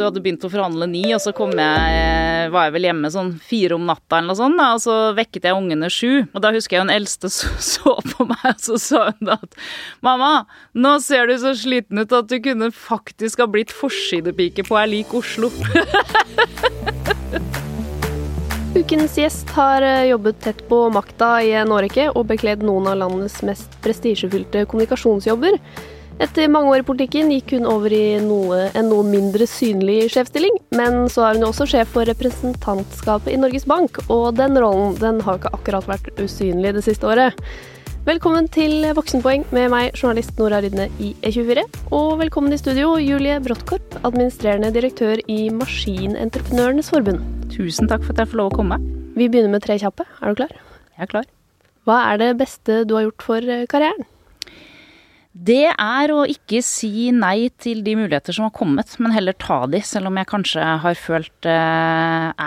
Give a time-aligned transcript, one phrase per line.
[0.00, 3.76] du hadde begynt å forhandle ni, og så jeg, var jeg vel hjemme sånn fire
[3.76, 6.24] om natta eller noe sånt, da, og så vekket jeg ungene sju.
[6.32, 9.60] Og da husker jeg hun eldste så, så på meg, og så sa hun at
[10.06, 14.80] mamma, nå ser du så sliten ut at du kunne faktisk ha blitt forsidepike på
[14.80, 15.52] Er lik Oslo.
[18.70, 23.00] Ukens gjest har eh, jobbet tett på makta i en årrekke og bekledd noen av
[23.02, 25.58] landets mest prestisjefylte kommunikasjonsjobber.
[26.20, 30.58] Etter mange år i politikken gikk hun over i noe, en noe mindre synlig sjefstilling,
[30.76, 35.22] men så er hun også sjef for representantskapet i Norges Bank, og den rollen den
[35.24, 37.40] har ikke akkurat vært usynlig det siste året.
[38.04, 41.64] Velkommen til Voksenpoeng med meg, journalist Nora Rydne i E24.
[41.96, 47.24] Og velkommen i studio, Julie Bråttkorp, administrerende direktør i Maskinentreprenørenes Forbund.
[47.56, 48.82] Tusen takk for at jeg får lov å komme.
[49.16, 50.04] Vi begynner med tre kjappe.
[50.20, 50.56] Er du klar?
[50.98, 51.28] Jeg er klar.
[51.88, 54.04] Hva er det beste du har gjort for eh, karrieren?
[55.30, 59.62] Det er å ikke si nei til de muligheter som har kommet, men heller ta
[59.70, 62.46] de, selv om jeg kanskje har følt eh,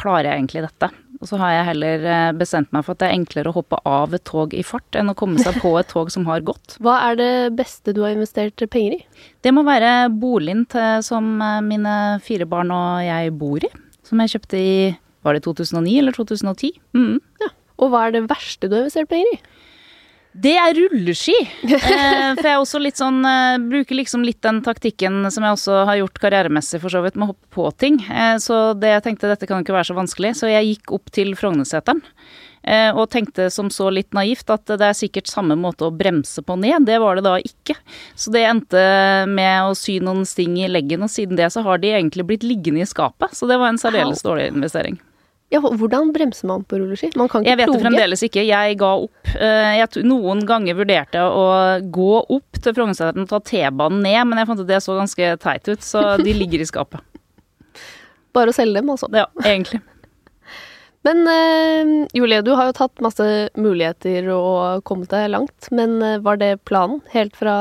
[0.00, 0.88] Klarer jeg egentlig dette?
[1.20, 3.78] Og så har jeg heller eh, bestemt meg for at det er enklere å hoppe
[3.86, 6.78] av et tog i fart enn å komme seg på et tog som har gått.
[6.82, 9.28] Hva er det beste du har investert penger i?
[9.44, 13.70] Det må være boligen til, som eh, mine fire barn og jeg bor i.
[14.08, 14.74] Som jeg kjøpte i
[15.22, 16.80] Var det 2009 eller 2010?
[16.96, 17.20] Mm.
[17.44, 17.52] Ja.
[17.78, 19.42] Og hva er det verste du har investert penger i?
[20.32, 21.34] Det er rulleski.
[21.92, 25.82] Eh, for jeg også litt sånn eh, Bruker liksom litt den taktikken som jeg også
[25.88, 27.98] har gjort karrieremessig, for så vidt, med å hoppe på ting.
[28.08, 31.12] Eh, så det jeg tenkte dette kan ikke være så vanskelig, så jeg gikk opp
[31.12, 32.02] til Frognerseteren.
[32.94, 36.54] Og tenkte som så litt naivt at det er sikkert samme måte å bremse på
[36.62, 36.84] ned.
[36.86, 37.74] Det var det da ikke.
[38.14, 38.84] Så det endte
[39.26, 42.46] med å sy noen sting i leggen, og siden det så har de egentlig blitt
[42.46, 43.34] liggende i skapet.
[43.34, 45.02] Så det var en særdeles dårlig investering.
[45.52, 47.10] Ja, Hvordan bremser man på rulleski?
[47.20, 48.44] Man kan ikke Jeg vet det fremdeles ikke.
[48.48, 49.32] Jeg ga opp.
[49.36, 51.46] Eh, Jeg noen ganger vurderte jeg å
[51.92, 55.32] gå opp til Frognerseteren og ta T-banen ned, men jeg fant at det så ganske
[55.42, 57.04] teit ut, så de ligger i skapet.
[58.32, 59.10] Bare å selge dem, altså.
[59.12, 59.82] Ja, egentlig.
[61.02, 63.24] Men uh, Julie, du har jo tatt masse
[63.58, 65.66] muligheter og kommet deg langt.
[65.74, 67.56] Men eh, var det planen helt fra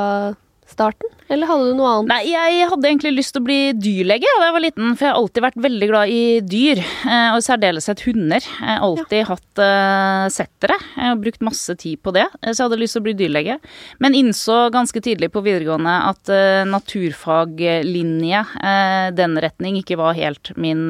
[0.81, 2.09] starten, eller hadde du noe annet?
[2.09, 5.14] Nei, jeg hadde egentlig lyst til å bli dyrlege da jeg var liten, for jeg
[5.14, 6.81] har alltid vært veldig glad i dyr.
[6.81, 8.42] eh, Og i særdeleshet hunder.
[8.42, 10.78] Jeg har alltid hatt uh, settere.
[10.97, 13.16] Jeg har brukt masse tid på det, eh, så jeg hadde lyst til å bli
[13.22, 13.59] dyrlege.
[14.03, 20.52] Men innså ganske tidlig på videregående at uh, naturfaglinje, uh, den retning, ikke var helt
[20.58, 20.88] min,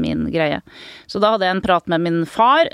[0.00, 0.60] min greie.
[1.10, 2.68] Så da hadde jeg en prat med min far,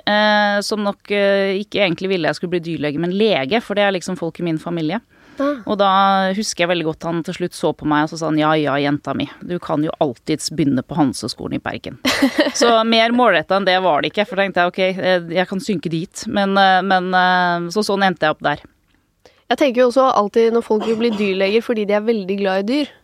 [0.63, 4.19] som nok ikke egentlig ville jeg skulle bli dyrlege, men lege, for det er liksom
[4.21, 5.01] folk i min familie.
[5.41, 5.91] Og da
[6.37, 8.53] husker jeg veldig godt han til slutt så på meg og så sa han ja
[8.59, 11.99] ja, jenta mi, du kan jo alltids begynne på Hanseskolen i Bergen.
[12.61, 15.49] så mer målretta enn det var det ikke, for da tenkte jeg ok, eh, jeg
[15.51, 16.25] kan synke dit.
[16.33, 18.63] Men, eh, men eh, så sånn endte jeg opp der.
[19.47, 22.65] Jeg tenker jo også alltid når folk vil bli dyrleger fordi de er veldig glad
[22.65, 22.95] i dyr,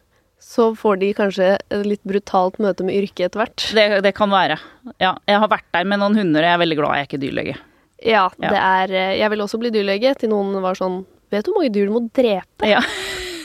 [0.43, 3.67] så får de kanskje et litt brutalt møte med yrket etter hvert.
[3.77, 4.57] Det, det kan være.
[4.99, 7.11] Ja, jeg har vært der med noen hunder, og jeg er veldig glad jeg er
[7.11, 7.59] ikke dyrlege.
[8.03, 8.49] Ja, Ja.
[8.51, 11.73] det er Jeg vil også bli dyrlege til noen var sånn Vet du hvor mange
[11.75, 12.69] dyr du må drepe?
[12.69, 12.83] Ja.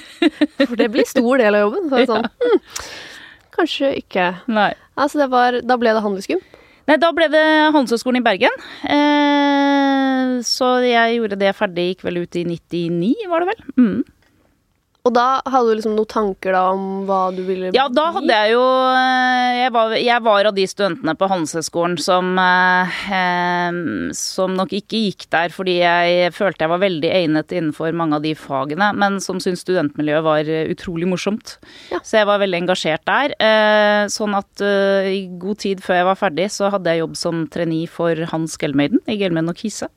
[0.67, 1.89] For det blir stor del av jobben.
[1.91, 2.61] Så sånn hm,
[3.57, 4.29] Kanskje ikke.
[4.53, 4.71] Nei.
[4.97, 6.41] Altså, det var Da ble det handelsgym.
[6.87, 7.43] Nei, da ble det
[7.75, 8.53] Handelshøyskolen i Bergen.
[8.87, 13.65] Eh, så jeg gjorde det ferdig, gikk vel ut i 99, var det vel.
[13.75, 13.97] Mm.
[15.07, 18.27] Og da hadde du liksom noen tanker da om hva du ville Ja, da hadde
[18.27, 23.79] jeg jo eh, Jeg var, jeg var av de studentene på Handelshøyskolen som eh, eh,
[24.17, 28.23] Som nok ikke gikk der fordi jeg følte jeg var veldig egnet innenfor mange av
[28.25, 31.55] de fagene, men som syntes studentmiljøet var eh, utrolig morsomt.
[31.91, 32.01] Ja.
[32.05, 33.33] Så jeg var veldig engasjert der.
[33.43, 37.17] Eh, sånn at eh, i god tid før jeg var ferdig, så hadde jeg jobb
[37.19, 39.89] som trainee for Hans Gelmøyden i Gelmøyden og Kise.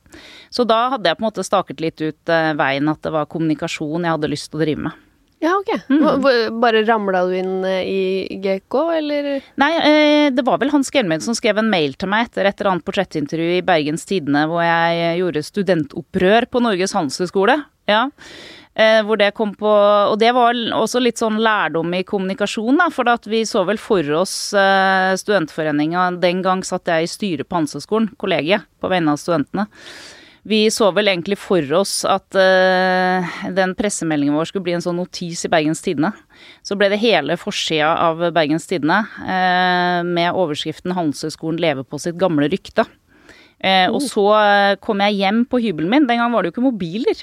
[0.53, 4.07] Så da hadde jeg på en måte staket litt ut veien at det var kommunikasjon
[4.07, 5.00] jeg hadde lyst til å drive med.
[5.41, 5.71] Ja, ok.
[5.89, 9.29] Hva- Bare ramla du inn eh, i GK, eller?
[9.57, 12.61] Nei, eh, det var vel Hans Gelmøyden som skrev en mail til meg etter et
[12.61, 17.57] eller annet portrettintervju i Bergens Tidende hvor jeg eh, gjorde studentopprør på Norges handelshøyskole.
[17.89, 18.03] Ja.
[18.77, 22.87] Eh, hvor det kom på Og det var også litt sånn lærdom i kommunikasjon, da.
[22.93, 24.53] For vi så vel for oss
[25.19, 29.65] studentforeninga Den gang satt jeg i styret på Handelshøyskolen, kollegiet, på vegne av studentene.
[30.43, 34.97] Vi så vel egentlig for oss at uh, den pressemeldingen vår skulle bli en sånn
[34.97, 36.09] notis i Bergens Tidende.
[36.65, 42.17] Så ble det hele forsida av Bergens Tidende uh, med overskriften 'Handelshøyskolen lever på sitt
[42.17, 42.87] gamle rykte'.
[43.61, 46.07] Eh, Og så eh, kom jeg hjem på hybelen min.
[46.09, 47.19] Den gang var det jo ikke mobiler.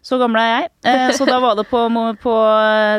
[0.00, 1.12] Så gammel er jeg.
[1.18, 1.80] Så da var det på,
[2.24, 2.32] på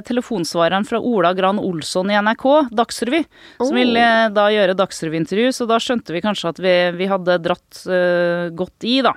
[0.06, 3.24] telefonsvareren fra Ola Gran Olsson i NRK, Dagsrevy,
[3.58, 3.78] som Oh.
[3.78, 5.50] ville da gjøre Dagsrevy-intervju.
[5.54, 9.14] Så da skjønte vi kanskje at vi, vi hadde dratt uh, godt i, da.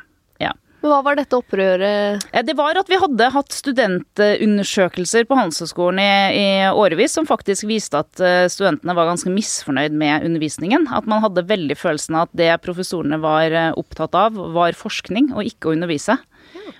[0.79, 2.23] Men hva var dette opprøret?
[2.31, 7.67] Eh, det var at vi hadde hatt studentundersøkelser på Handelshøyskolen i, i årevis som faktisk
[7.67, 10.87] viste at eh, studentene var ganske misfornøyd med undervisningen.
[10.95, 15.33] At man hadde veldig følelsen av at det professorene var eh, opptatt av, var forskning
[15.35, 16.21] og ikke å undervise.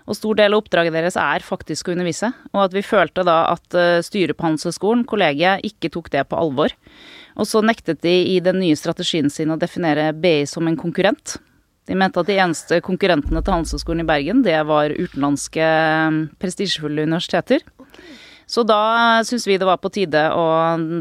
[0.09, 2.31] Og stor del av oppdraget deres er faktisk å undervise.
[2.55, 6.73] Og at vi følte da at styret på Handelshøyskolen, kollegiet, ikke tok det på alvor.
[7.39, 11.37] Og så nektet de i den nye strategien sin å definere BI som en konkurrent.
[11.89, 15.69] De mente at de eneste konkurrentene til Handelshøyskolen i Bergen, det var utenlandske
[16.13, 17.65] mm, prestisjefulle universiteter.
[18.49, 20.45] Så da syns vi det var på tide å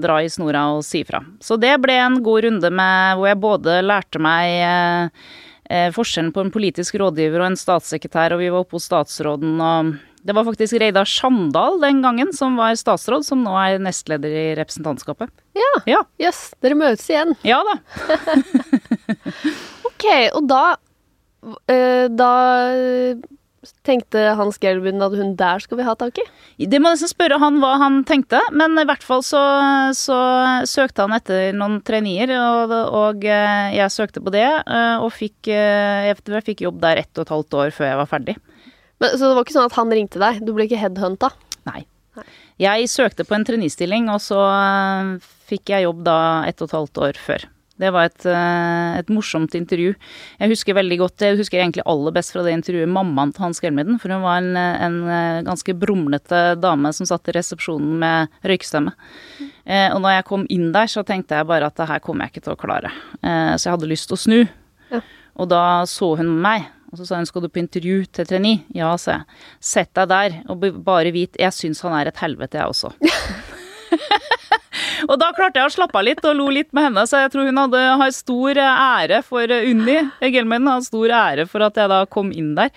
[0.04, 1.22] dra i snora og si fra.
[1.44, 5.30] Så det ble en god runde med hvor jeg både lærte meg eh,
[5.72, 9.60] eh forskjellen på en politisk rådgiver og en statssekretær, og vi var oppe hos statsråden
[9.60, 9.96] og
[10.28, 14.56] Det var faktisk Reidar Sjandal den gangen som var statsråd, som nå er nestleder i
[14.60, 15.32] representantskapet.
[15.56, 15.72] Ja.
[15.78, 16.02] Jøss, ja.
[16.20, 17.32] yes, dere møtes igjen.
[17.48, 17.78] Ja da.
[19.98, 20.06] Ok,
[20.38, 20.62] og da
[21.74, 22.32] eh, Da
[23.84, 26.24] tenkte Hans Gelbund at hun der skal vi ha tak i?
[26.70, 29.42] Det må nesten spørre han hva han tenkte, men i hvert fall så,
[29.98, 30.18] så
[30.70, 35.50] søkte han etter noen traineer, og, og, eh, jeg søkte på det, eh, og fikk,
[35.50, 38.38] jeg fikk jobb der ett og et halvt år før jeg var ferdig.
[39.02, 40.40] Men, så det var ikke sånn at han ringte deg?
[40.46, 41.34] Du ble ikke headhunta?
[41.68, 41.84] Nei.
[42.62, 44.40] Jeg søkte på en traineestilling, og så
[45.50, 47.50] fikk jeg jobb da ett og et halvt år før.
[47.78, 49.94] Det var et, eh, et, morsomt intervju.
[50.42, 53.62] Jeg husker veldig godt, jeg husker egentlig aller best fra det intervjuet mammaen til Hans
[53.62, 54.00] Gelmiden.
[54.02, 58.96] For hun var en, en eh, ganske brumlete dame som satt i resepsjonen med røykstemme.
[59.68, 62.26] Eh, og når jeg kom inn der, så tenkte jeg bare at det her kommer
[62.26, 62.94] jeg ikke til å klare.
[63.22, 64.40] Eh, så jeg hadde lyst til å snu.
[64.94, 65.04] Ja.
[65.38, 66.72] Og da så hun meg.
[66.88, 68.64] Og så sa hun skal du på intervju til trainee?
[68.74, 69.40] Ja, sa jeg.
[69.60, 72.94] Sett deg der, og bare vit jeg syns han er et helvete, jeg også.
[75.06, 77.34] Og da klarte jeg å slappe av litt og lo litt med henne, så jeg
[77.34, 79.98] tror hun hadde, har stor ære for Unni.
[80.34, 82.74] Gelmen har stor ære for at jeg da kom inn der.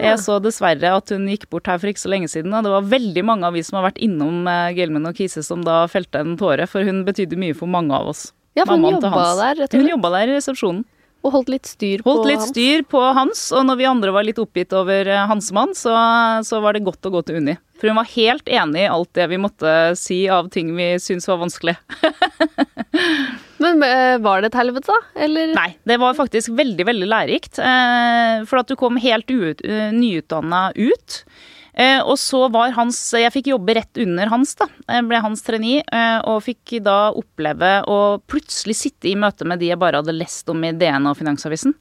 [0.00, 2.74] Jeg så dessverre at hun gikk bort her for ikke så lenge siden, og det
[2.74, 5.82] var veldig mange av vi som har vært innom eh, Gelmen og Kise som da
[5.90, 8.28] felte en tåre, for hun betydde mye for mange av oss.
[8.58, 9.76] Ja, for hun jobba der, rett og slett.
[9.78, 10.86] Hun jobba der i resepsjonen.
[11.26, 12.52] Og holdt litt styr på litt hans.
[12.52, 15.94] styr på hans, og når vi andre var litt oppgitt over hans mann, så,
[16.46, 17.56] så var det godt å gå til Unni.
[17.78, 21.28] For hun var helt enig i alt det vi måtte si av ting vi syntes
[21.30, 21.76] var vanskelig.
[23.62, 25.22] Men eh, var det et helvete, da?
[25.26, 25.52] Eller?
[25.58, 27.58] Nei, det var faktisk veldig, veldig lærerikt.
[27.62, 31.22] Eh, for at du kom helt nyutdanna ut.
[31.78, 34.66] Eh, og så var hans Jeg fikk jobbe rett under hans, da.
[34.90, 39.62] Jeg ble hans trainee, eh, og fikk da oppleve å plutselig sitte i møte med
[39.62, 41.76] de jeg bare hadde lest om i DN og Finansavisen.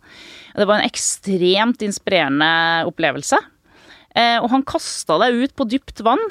[0.53, 3.41] Det var en ekstremt inspirerende opplevelse.
[4.17, 6.23] Eh, og han kasta deg ut på dypt vann,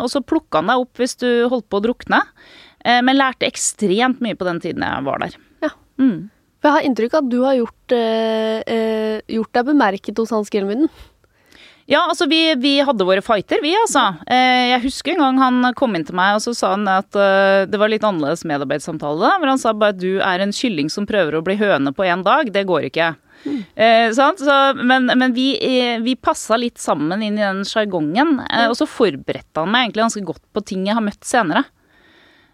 [0.00, 2.22] og så plukka han deg opp hvis du holdt på å drukne.
[3.04, 5.34] Men lærte ekstremt mye på den tiden jeg var der.
[5.66, 5.72] Ja.
[6.00, 6.30] Mm.
[6.58, 10.48] For jeg har inntrykk av at du har gjort, eh, gjort deg bemerket hos Hans
[10.54, 10.88] Gelmyden.
[11.88, 14.10] Ja, altså vi, vi, hadde våre fighter, vi altså.
[14.28, 17.16] Eh, jeg husker en gang han kom inn til meg og så sa han at
[17.16, 19.30] uh, det var litt annerledes medarbeidssamtale da.
[19.40, 22.04] Hvor han sa bare at du er en kylling som prøver å bli høne på
[22.04, 22.52] én dag.
[22.52, 23.14] Det går ikke.
[23.44, 23.62] Mm.
[23.74, 28.36] Eh, så, men, men, vi, eh, vi passa litt sammen inn i den sjargongen.
[28.44, 31.64] Eh, og så forberedte han meg egentlig ganske godt på ting jeg har møtt senere.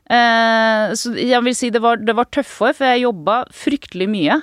[0.04, 4.10] Eh, så jeg vil si det var, det var tøffe år, for jeg jobba fryktelig
[4.12, 4.42] mye.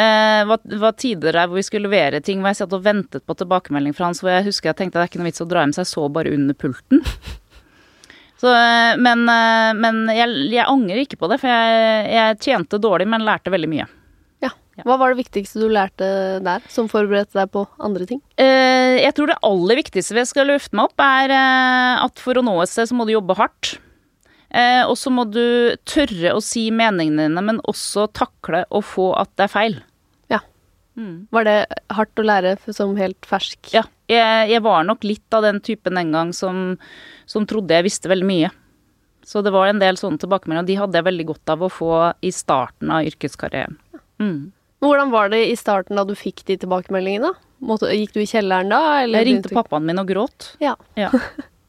[0.00, 3.24] Eh, var, var tider der hvor vi skulle levere ting hvor jeg satt og ventet
[3.28, 5.48] på tilbakemelding fra hans, hvor jeg husker jeg tenkte det er ikke noe vits å
[5.50, 7.02] dra hjem, så jeg så bare under pulten.
[8.40, 12.80] så, eh, men, eh, men jeg, jeg, angrer ikke på det, for jeg, jeg, tjente
[12.80, 13.88] dårlig, men lærte veldig mye.
[14.46, 14.52] Ja.
[14.86, 16.06] Hva var det viktigste du lærte
[16.46, 18.22] der, som forberedte deg på andre ting?
[18.40, 21.34] Eh, jeg tror det aller viktigste vi skal løfte meg opp, er
[22.06, 23.74] at for å nå et sted, så må du jobbe hardt.
[24.50, 29.30] Og så må du tørre å si meningene dine, men også takle å få at
[29.38, 29.76] det er feil.
[31.00, 31.26] Mm.
[31.32, 31.56] Var det
[31.96, 33.72] hardt å lære som helt fersk?
[33.72, 33.86] Ja.
[34.10, 36.74] Jeg, jeg, var nok litt av den typen en gang som,
[37.30, 38.50] som, trodde jeg visste veldig mye.
[39.24, 41.70] Så det var en del sånne tilbakemeldinger, og de hadde jeg veldig godt av å
[41.72, 41.92] få
[42.26, 43.78] i starten av yrkeskarrieren.
[44.20, 44.50] Mm.
[44.80, 47.32] Hvordan var det i starten da du fikk de tilbakemeldingene?
[47.60, 48.80] Gikk du i kjelleren da?
[49.04, 50.54] jeg ringte pappaen min og gråt.
[50.64, 50.74] Ja.
[50.98, 51.12] ja.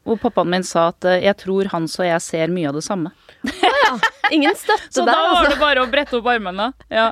[0.07, 2.85] Og pappaen min sa at eh, jeg tror Hans og jeg ser mye av det
[2.87, 3.11] samme.
[3.61, 3.91] Ja, ja.
[4.31, 5.51] Ingen støtte Så der, da var altså.
[5.51, 6.71] det bare å brette opp armene.
[6.89, 7.11] Ja.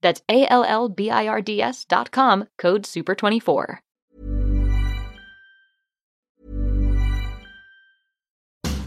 [0.00, 3.78] That's A L L B I R D S dot com, code SUPER24.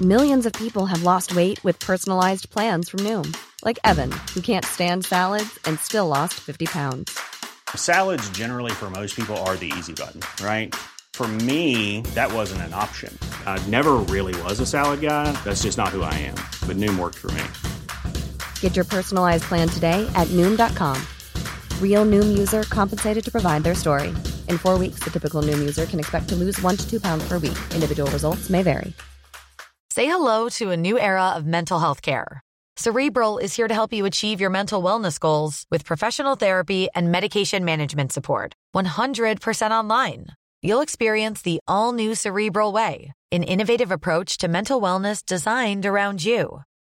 [0.02, 4.66] Millions of people have lost weight with personalized plans from Noom, like Evan, who can't
[4.66, 7.20] stand salads and still lost 50 pounds.
[7.76, 10.74] Salads, generally, for most people, are the easy button, right?
[11.14, 13.16] For me, that wasn't an option.
[13.46, 15.32] I never really was a salad guy.
[15.44, 16.36] That's just not who I am.
[16.66, 17.44] But Noom worked for me.
[18.62, 20.98] Get your personalized plan today at Noom.com.
[21.80, 24.10] Real Noom user compensated to provide their story.
[24.48, 27.24] In four weeks, the typical Noom user can expect to lose one to two pounds
[27.28, 27.60] per week.
[27.76, 28.94] Individual results may vary.
[29.92, 32.42] Say hello to a new era of mental health care.
[32.78, 37.12] Cerebral is here to help you achieve your mental wellness goals with professional therapy and
[37.12, 38.54] medication management support.
[38.74, 40.28] 100% online.
[40.64, 46.24] You'll experience the all new Cerebral Way, an innovative approach to mental wellness designed around
[46.24, 46.62] you.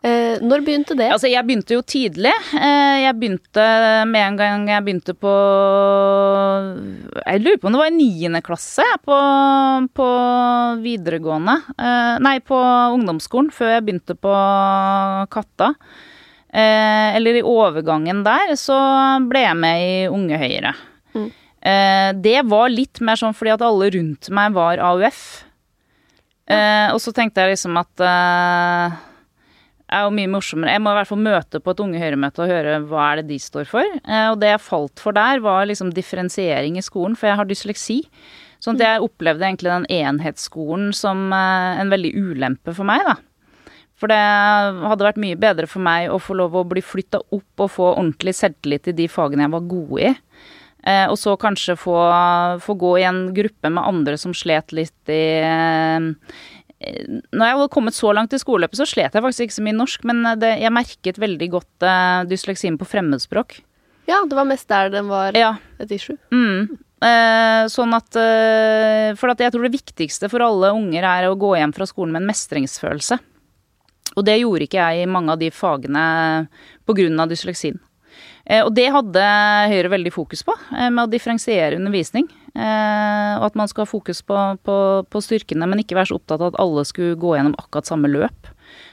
[0.00, 1.10] Eh, når begynte det?
[1.12, 2.32] Altså, jeg begynte jo tidlig.
[2.56, 3.64] Eh, jeg begynte
[4.08, 5.32] med en gang jeg begynte på
[7.20, 9.18] Jeg lurer på om det var i niende klasse på,
[9.92, 10.06] på
[10.80, 11.56] videregående.
[11.76, 12.60] Eh, nei, på
[12.94, 14.32] ungdomsskolen, før jeg begynte på
[15.36, 15.74] Katta.
[16.48, 18.80] Eh, eller i overgangen der, så
[19.28, 20.72] ble jeg med i Unge Høyre.
[21.12, 21.28] Mm.
[21.60, 25.20] Eh, det var litt mer sånn fordi at alle rundt meg var AUF.
[26.48, 28.08] Eh, og så tenkte jeg liksom at
[29.90, 30.74] er jo mye morsommere.
[30.76, 33.30] Jeg må i hvert fall møte på et Unge Høyre-møte og høre hva er det
[33.32, 33.96] de står for.
[34.00, 37.50] Eh, og det jeg falt for der, var liksom differensiering i skolen, for jeg har
[37.50, 37.98] dysleksi.
[38.60, 43.18] Sånn at jeg opplevde egentlig den enhetsskolen som eh, en veldig ulempe for meg, da.
[44.00, 47.66] For det hadde vært mye bedre for meg å få lov å bli flytta opp
[47.66, 50.14] og få ordentlig selvtillit i de fagene jeg var god i.
[50.88, 51.98] Eh, og så kanskje få,
[52.64, 55.24] få gå i en gruppe med andre som slet litt i
[56.80, 59.76] når jeg hadde kommet så langt i skoleløpet, så slet jeg faktisk ikke så mye
[59.76, 63.58] norsk, men det, jeg merket veldig godt uh, dysleksien på fremmedspråk.
[64.08, 65.54] Ja, det var mest der den var Ja.
[65.78, 66.16] et issue.
[66.32, 66.78] Mm.
[67.00, 71.36] Uh, sånn at uh, For at jeg tror det viktigste for alle unger er å
[71.38, 73.20] gå hjem fra skolen med en mestringsfølelse.
[74.16, 76.48] Og det gjorde ikke jeg i mange av de fagene
[76.88, 77.26] pga.
[77.30, 77.78] dysleksien.
[78.44, 79.22] Eh, og det hadde
[79.70, 82.26] Høyre veldig fokus på, eh, med å differensiere undervisning.
[82.60, 84.36] Eh, og at man skal ha fokus på,
[84.66, 84.76] på,
[85.08, 88.10] på styrkene, men ikke være så opptatt av at alle skulle gå gjennom akkurat samme
[88.12, 88.50] løp.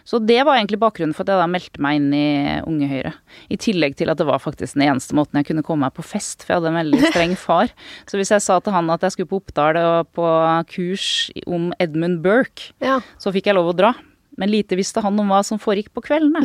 [0.08, 2.28] Så det var egentlig bakgrunnen for at jeg da meldte meg inn i
[2.66, 3.12] Unge Høyre.
[3.54, 6.06] I tillegg til at det var faktisk den eneste måten jeg kunne komme meg på
[6.08, 7.74] fest, for jeg hadde en veldig streng far.
[8.10, 10.30] Så hvis jeg sa til han at jeg skulle på Oppdal og på
[10.72, 11.10] kurs
[11.46, 13.02] om Edmund Burke, Ja.
[13.22, 13.92] så fikk jeg lov å dra.
[14.38, 16.44] Men lite visste han om hva som foregikk på kveldene.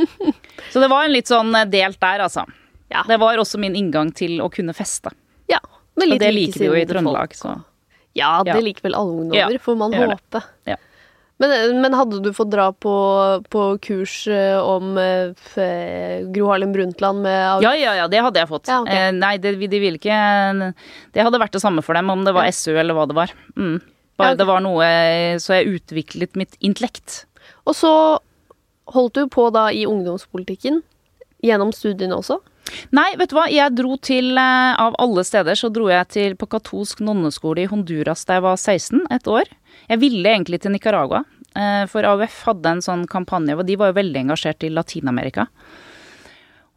[0.72, 2.44] Så det var en litt sånn delt der, altså.
[2.92, 3.02] Ja.
[3.08, 5.10] Det var også min inngang til å kunne feste.
[5.50, 5.60] ja.
[5.96, 7.58] Med Og det liker vi jo i Trøndelag, så
[8.16, 8.60] Ja, det Ja.
[8.60, 10.42] liker vel alle ungdommer, får man håpe.
[10.68, 10.76] Ja.
[11.42, 12.92] Men, men hadde du fått dra på,
[13.50, 15.32] på kurs eh, om eh,
[16.30, 18.70] Gro Harlem Brundtland med Ja, ja, ja, det hadde jeg fått.
[18.70, 19.08] Ja, okay.
[19.08, 20.18] eh, nei, det, de ville ikke
[21.14, 23.34] Det hadde vært det samme for dem om det var SU eller hva det var.
[23.56, 23.80] Mm.
[24.20, 24.38] Bare Ja, okay.
[24.38, 24.92] det var noe
[25.42, 27.24] Så jeg utviklet mitt intellekt.
[27.66, 27.92] Og så
[28.92, 30.82] holdt du på da i ungdomspolitikken
[31.42, 32.38] gjennom studiene også?
[32.96, 36.36] Nei, vet du hva, jeg dro til eh, Av alle steder så dro jeg til
[36.38, 39.50] på katolsk nonneskole i Honduras da jeg var 16, et år.
[39.90, 41.22] Jeg ville egentlig til Nicaragua,
[41.56, 45.48] eh, for AUF hadde en sånn kampanje, og de var jo veldig engasjert i Latin-Amerika.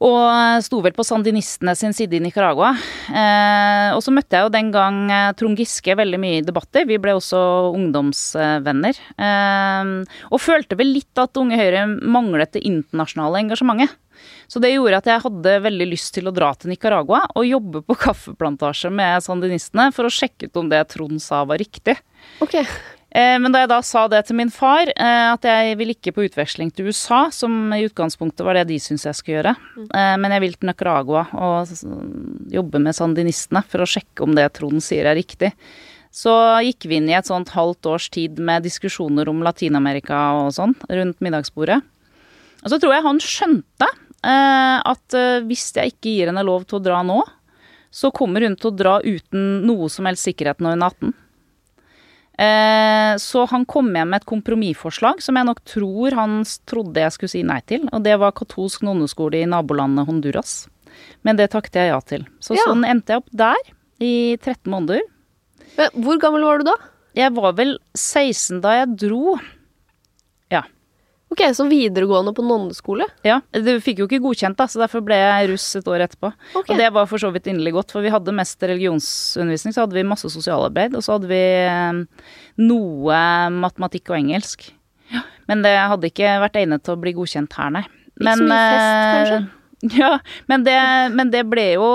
[0.03, 2.73] Og sto vel på sandinistene sin side i Nicaragua.
[3.07, 6.83] Eh, og så møtte jeg jo den gang eh, Trond Giske veldig mye i debatter.
[6.89, 7.39] Vi ble også
[7.71, 8.99] ungdomsvenner.
[9.15, 9.91] Eh,
[10.27, 13.95] og følte vel litt at Unge Høyre manglet det internasjonale engasjementet.
[14.51, 17.81] Så det gjorde at jeg hadde veldig lyst til å dra til Nicaragua og jobbe
[17.87, 21.97] på kaffeplantasje med sandinistene for å sjekke ut om det Trond sa var riktig.
[22.43, 22.59] Ok.
[23.15, 26.11] Eh, Men da jeg da sa det til min far, eh, at jeg vil ikke
[26.11, 29.55] på utveksling til USA, som i utgangspunktet var det de syntes jeg skulle gjøre,
[29.87, 31.71] eh, men jeg vil til Nicaragua og
[32.51, 35.53] jobbe med sandinistene for å sjekke om det Trond sier er riktig,
[36.11, 40.51] så gikk vi inn i et sånt halvt års tid med diskusjoner om Latin-Amerika og
[40.55, 41.81] sånn rundt middagsbordet.
[42.63, 43.89] Og så tror jeg han skjønte
[44.25, 47.19] at hvis jeg ikke gir henne lov til å dra nå,
[47.91, 51.13] så kommer hun til å dra uten noe som helst sikkerhet når hun er 18.
[52.37, 57.13] Eh, så han kom med med et kompromissforslag som jeg nok tror han trodde jeg
[57.15, 60.67] skulle si nei til, og det var katolsk nonneskole i nabolandet Honduras.
[61.23, 62.25] Men det takket jeg ja til.
[62.43, 62.65] Så Ja.
[62.67, 63.55] sånn endte jeg opp der
[63.99, 65.01] i 13 måneder.
[65.77, 66.75] Men hvor gammel var du da?
[67.15, 69.37] Jeg var vel 16 da jeg dro.
[71.35, 73.05] Ok, Så videregående på nonneskole?
[73.27, 76.31] Ja, Du fikk jo ikke godkjent, da, så derfor ble jeg russ et år etterpå.
[76.55, 76.71] Okay.
[76.71, 79.97] Og det var for så vidt inderlig godt, for vi hadde mest religionsundervisning, så hadde
[79.99, 81.99] vi masse sosialarbeid, og så hadde vi eh,
[82.63, 83.19] noe
[83.51, 84.69] matematikk og engelsk.
[85.11, 87.83] Ja, men det hadde ikke vært egnet til å bli godkjent her, nei.
[88.15, 89.43] Ikke så mye fest, kanskje?
[89.99, 90.15] Ja,
[90.49, 90.73] men det,
[91.13, 91.85] men det ble jo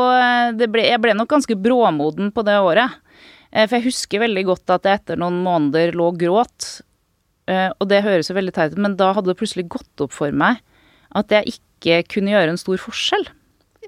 [0.54, 2.92] det ble, Jeg ble nok ganske bråmoden på det året.
[3.50, 6.68] Eh, For jeg husker veldig godt at jeg etter noen måneder lå og gråt.
[7.50, 10.14] Eh, Og det høres jo veldig teit ut, men da hadde det plutselig gått opp
[10.14, 10.60] for meg
[11.18, 13.24] at jeg ikke kunne gjøre en stor forskjell.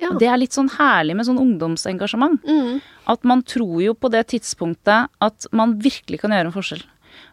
[0.01, 0.11] Ja.
[0.18, 2.42] Det er litt sånn herlig med sånn ungdomsengasjement.
[2.42, 2.81] Mm.
[3.12, 6.83] At man tror jo på det tidspunktet at man virkelig kan gjøre en forskjell.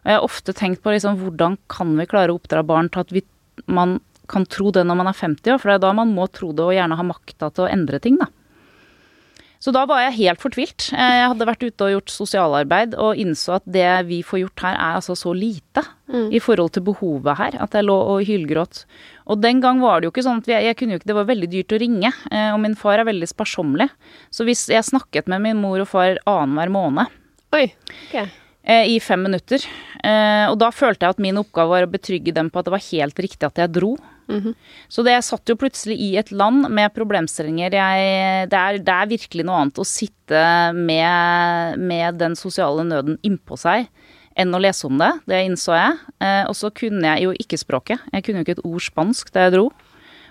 [0.04, 3.02] Og jeg har ofte tenkt på liksom, hvordan kan vi klare å oppdra barn til
[3.02, 3.24] at vi,
[3.66, 3.98] man
[4.30, 6.52] kan tro det når man er 50 år, for det er da man må tro
[6.54, 8.28] det og gjerne ha makta til å endre ting, da.
[9.60, 10.86] Så da var jeg helt fortvilt.
[10.96, 14.62] Eh, Jeg hadde vært ute og gjort sosialarbeid og innså at det vi får gjort
[14.64, 15.84] her er altså så lite
[16.32, 18.80] i forhold til behovet her, at jeg lå og hylgråt.
[19.30, 21.14] Og den gang var det jo ikke sånn at vi, jeg kunne jo ikke, det
[21.20, 23.86] var veldig dyrt å ringe, eh, og min far er veldig sparsommelig.
[24.34, 27.06] Så hvis jeg snakket med min mor og far annenhver måned,
[27.54, 27.68] Oi.
[28.08, 28.26] ok.
[28.70, 29.64] Eh, i fem minutter.
[30.04, 32.74] Eh, og da følte jeg at min oppgave var å betrygge dem på at det
[32.76, 33.96] var helt riktig at jeg dro.
[34.86, 37.74] Så det jeg satt jo plutselig i et land med problemstillinger.
[37.74, 40.42] Jeg, det, er, det er virkelig noe annet å sitte
[40.76, 43.88] med, med den sosiale nøden innpå seg
[44.38, 45.10] enn å lese om det.
[45.26, 45.98] Det innså jeg.
[46.22, 48.06] Eh, og så kunne jeg jo ikke språket.
[48.14, 49.66] Jeg kunne jo ikke et ord spansk da jeg dro.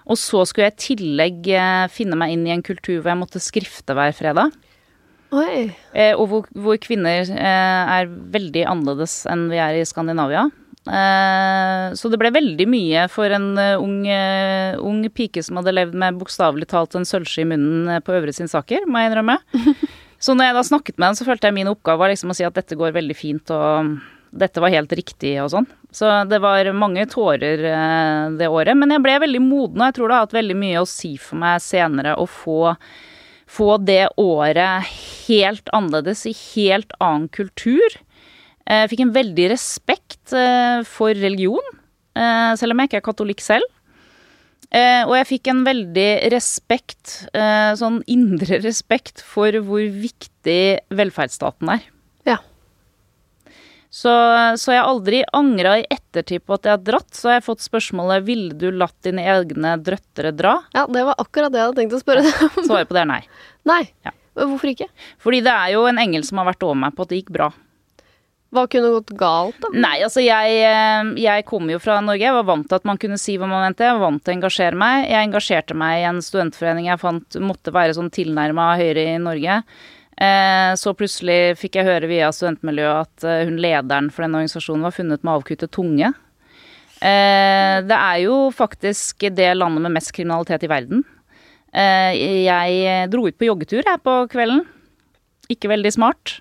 [0.10, 1.52] Og så skulle jeg i tillegg
[1.94, 4.56] finne meg inn i en kultur hvor jeg måtte skrifte hver fredag.
[5.94, 10.48] Eh, og hvor, hvor kvinner eh, er veldig annerledes enn vi er i Skandinavia.
[10.90, 15.76] Eh, så det ble veldig mye for en eh, ung, eh, ung pike som hadde
[15.76, 19.38] levd med bokstavelig talt en sølvsky i munnen eh, på Øvre Sinsaker, må jeg innrømme.
[20.24, 22.40] så når jeg da snakket med henne, så følte jeg min oppgave var liksom å
[22.40, 24.00] si at dette går veldig fint, og
[24.40, 25.70] dette var helt riktig og sånn.
[25.94, 27.64] Så det var mange tårer
[28.38, 28.78] det året.
[28.78, 31.16] Men jeg ble veldig moden, og jeg tror det har hatt veldig mye å si
[31.18, 32.60] for meg senere å få
[33.50, 34.86] få det året
[35.28, 37.98] helt annerledes, i helt annen kultur.
[38.70, 41.66] Eh, Jeg fikk en veldig respekt eh, for religion,
[42.16, 43.66] eh, selv om jeg ikke er katolikk selv.
[44.70, 50.62] Eh, Og jeg fikk en veldig respekt, eh, sånn indre respekt, for hvor viktig
[50.94, 51.88] velferdsstaten er.
[53.90, 54.12] Så,
[54.62, 57.10] så jeg har aldri angra i ettertid på at jeg har dratt.
[57.16, 60.60] Så har jeg fått spørsmålet ville du latt dine egne drøttere dra.
[60.78, 62.60] ja, det var akkurat det jeg hadde tenkt å spørre deg om.
[62.70, 63.24] Svaret på det er nei.
[63.70, 63.84] Nei.
[64.06, 64.14] Ja.
[64.40, 64.88] Hvorfor ikke?
[65.20, 67.34] Fordi det er jo en engel som har vært over meg på at det gikk
[67.36, 67.50] bra.
[68.50, 69.70] Hva kunne gått galt, da?
[69.78, 72.24] Nei, altså jeg, eh, jeg kommer jo fra Norge.
[72.26, 73.86] Jeg var vant til at man kunne si hva man mente.
[73.86, 75.06] Jeg var vant til å engasjere meg.
[75.06, 79.60] Jeg engasjerte meg i en studentforening jeg fant måtte være sånn tilnærma Høyre i Norge.
[80.20, 84.84] Eh, Så plutselig fikk jeg høre via studentmiljøet at eh, hun lederen for den organisasjonen
[84.84, 86.12] var funnet med avkuttet tunge.
[87.00, 91.06] Eh, Det er jo faktisk det landet med mest kriminalitet i verden.
[91.72, 94.64] Jeg dro ut på joggetur her på kvelden.
[95.54, 96.40] Ikke veldig smart.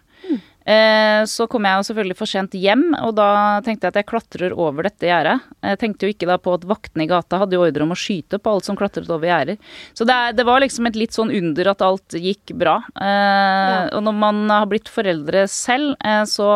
[0.69, 3.29] Eh, så kom jeg jo selvfølgelig for sent hjem, og da
[3.65, 5.39] tenkte jeg at jeg klatrer over dette gjerdet.
[5.65, 7.97] Jeg tenkte jo ikke da på at vaktene i gata hadde jo ordre om å
[7.97, 9.57] skyte på alt som klatret over gjerder.
[9.97, 12.77] Så det, er- det var liksom et litt sånn under at alt gikk bra.
[13.01, 16.51] Eh, Og når man har blitt foreldre selv, eh, så,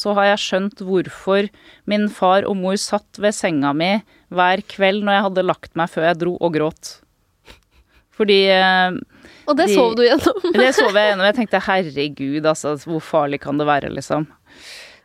[0.00, 1.50] så har jeg skjønt hvorfor
[1.90, 3.98] min far og mor satt ved senga mi
[4.32, 6.94] hver kveld når jeg hadde lagt meg før jeg dro og gråt.
[8.16, 8.40] Fordi
[9.48, 10.42] Og det De- sov du gjennom.
[10.54, 11.24] det sov jeg gjennom.
[11.30, 14.26] Jeg tenkte herregud, altså, hvor farlig kan det være, liksom.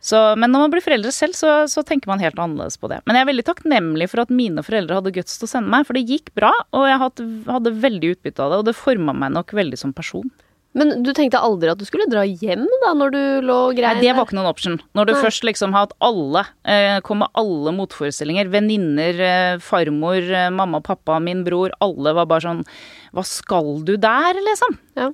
[0.04, 2.98] Så, men når man blir foreldre selv, så, så tenker man helt annerledes på det.
[3.08, 5.86] Men jeg er veldig takknemlig for at mine foreldre hadde guts til å sende meg,
[5.88, 9.14] for det gikk bra, og jeg hadde, hadde veldig utbytte av det, og det forma
[9.16, 10.28] meg nok veldig som person.
[10.76, 13.92] Men du tenkte aldri at du skulle dra hjem da, når du lå og Nei,
[14.02, 14.76] det var ikke noen option.
[14.98, 15.20] Når du Nei.
[15.22, 20.82] først liksom har hatt alle, eh, kom med alle motforestillinger, venninner, eh, farmor, eh, mamma,
[20.82, 22.64] pappa, min bror, alle var bare sånn
[23.14, 24.78] Hva skal du der, liksom?
[24.98, 25.10] Ja.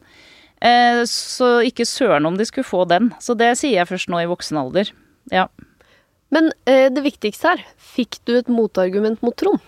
[0.61, 3.13] Eh, så ikke søren om de skulle få den.
[3.21, 4.93] Så det sier jeg først nå i voksen alder.
[5.33, 5.47] Ja.
[6.35, 9.63] Men eh, det viktigste her, fikk du et motargument mot Trond?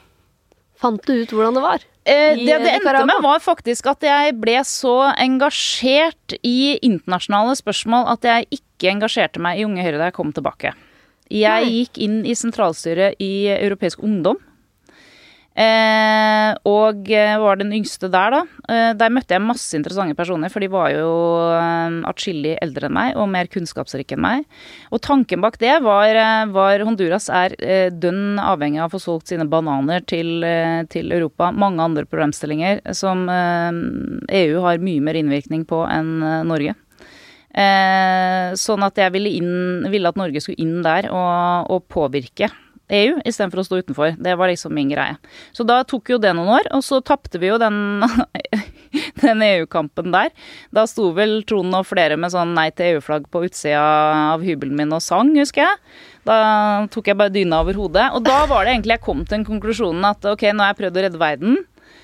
[0.83, 1.85] Fant du ut hvordan det var?
[2.03, 7.55] Eh, det eh, det endte med, var faktisk at jeg ble så engasjert i internasjonale
[7.59, 10.75] spørsmål at jeg ikke engasjerte meg i Unge Høyre da jeg kom tilbake.
[11.33, 14.41] Jeg gikk inn i sentralstyret i Europeisk Ungdom.
[15.53, 18.41] Eh, og eh, var den yngste der, da.
[18.73, 21.11] Eh, der møtte jeg masse interessante personer, for de var jo
[21.53, 24.47] eh, atskillig eldre enn meg og mer kunnskapsrike enn meg.
[24.93, 29.03] Og tanken bak det var, eh, var Honduras er eh, dønn avhengig av å få
[29.05, 31.51] solgt sine bananer til, eh, til Europa.
[31.53, 36.17] Mange andre problemstillinger som EU har mye mer innvirkning på enn
[36.49, 36.75] Norge.
[37.53, 42.49] Sånn at jeg ville, inn, ville at Norge skulle inn der og, og påvirke
[42.93, 44.15] EU istedenfor å stå utenfor.
[44.21, 45.17] Det var liksom min greie.
[45.57, 48.05] Så da tok jo det noen år, og så tapte vi jo den,
[49.25, 50.33] den EU-kampen der.
[50.75, 53.83] Da sto vel Trond og flere med sånn nei til EU-flagg på utsida
[54.35, 55.83] av hybelen min og sang, husker jeg.
[56.29, 56.39] Da
[56.93, 58.11] tok jeg bare dyna over hodet.
[58.15, 60.83] Og da var det egentlig jeg kom til den konklusjonen at ok, nå har jeg
[60.85, 61.63] prøvd å redde verden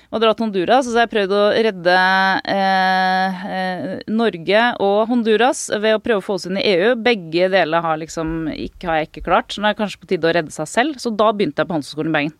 [0.09, 0.87] og dra til Honduras.
[0.89, 1.95] Så jeg prøvd å redde
[2.49, 6.95] eh, eh, Norge og Honduras ved å prøve å få oss inn i EU.
[7.05, 9.53] Begge deler har, liksom, ikke, har jeg ikke klart.
[9.53, 10.97] Så nå er det kanskje på tide å redde seg selv.
[11.01, 12.37] Så da begynte jeg på Handelshøyskolen i Bergen.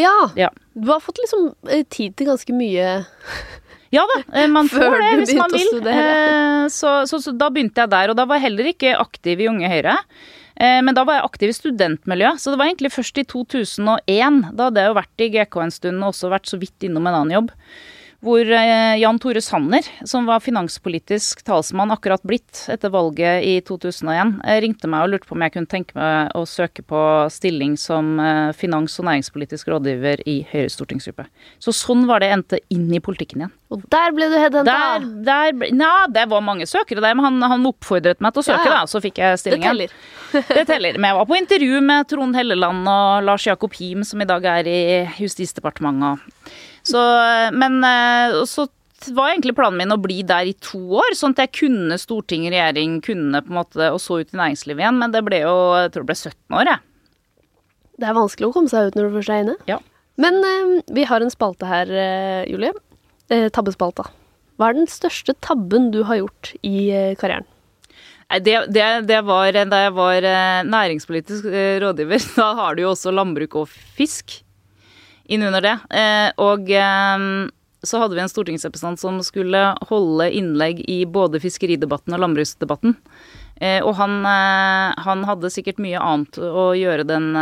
[0.00, 0.48] Ja, Ja.
[0.72, 2.94] du har fått liksom eh, tid til ganske mye.
[3.92, 5.90] Ja da, eh, man får det hvis man å vil.
[6.72, 9.50] Så, så, så da begynte jeg der, og da var jeg heller ikke aktiv i
[9.50, 9.98] Unge Høyre.
[10.56, 14.42] Eh, Men da var jeg aktiv i studentmiljøet, så det var egentlig først i 2001.
[14.56, 17.06] Da hadde jeg jo vært i GK en stund og også vært så vidt innom
[17.06, 17.50] en annen jobb.
[18.22, 24.36] Hvor eh, Jan Tore Sanner, som var finanspolitisk talsmann akkurat blitt etter valget i 2001,
[24.46, 27.00] eh, ringte meg og lurte på om jeg kunne tenke meg å søke på
[27.34, 31.26] stilling som eh, finans- og næringspolitisk rådgiver i Høyres stortingsgruppe.
[31.58, 33.54] Så sånn var det endte inn i politikken igjen.
[33.74, 34.70] Og der ble du headhunta!
[34.70, 38.48] Der, der, Nja, det var mange søkere der, men han, han oppfordret meg til å
[38.52, 38.80] søke, Ja, ja.
[38.84, 38.90] da.
[38.92, 39.82] Så fikk jeg stillingen.
[39.82, 40.50] Det teller.
[40.62, 40.94] Det teller.
[41.00, 44.46] Men jeg var på intervju med Trond Helleland og Lars Jakob Him, som i dag
[44.60, 44.82] er i
[45.18, 46.22] Justisdepartementet.
[46.86, 47.00] Så,
[47.54, 48.66] men eh, så
[49.10, 52.46] var egentlig planen min å bli der i to år, sånn at jeg kunne storting,
[52.52, 55.00] regjering, kunne på en måte, og så ut i næringslivet igjen.
[55.00, 56.84] Men det ble jo Jeg tror det ble 17 år, jeg.
[58.02, 59.56] Det er vanskelig å komme seg ut når du først er inne.
[59.70, 59.78] Ja.
[60.22, 62.74] Men eh, vi har en spalte her, eh, Julie.
[63.32, 64.08] Eh, tabbespalta.
[64.60, 67.48] Hva er den største tabben du har gjort i eh, karrieren?
[68.32, 72.22] Det, det, det var da jeg var eh, næringspolitisk eh, rådgiver.
[72.38, 74.40] Da har du jo også landbruk og fisk
[75.26, 75.76] innunder det.
[75.90, 77.50] Eh, Og eh,
[77.82, 82.94] så hadde vi en stortingsrepresentant som skulle holde innlegg i både fiskeridebatten og landbruksdebatten.
[83.62, 87.32] Eh, Og han, eh, han hadde sikkert mye annet å gjøre den,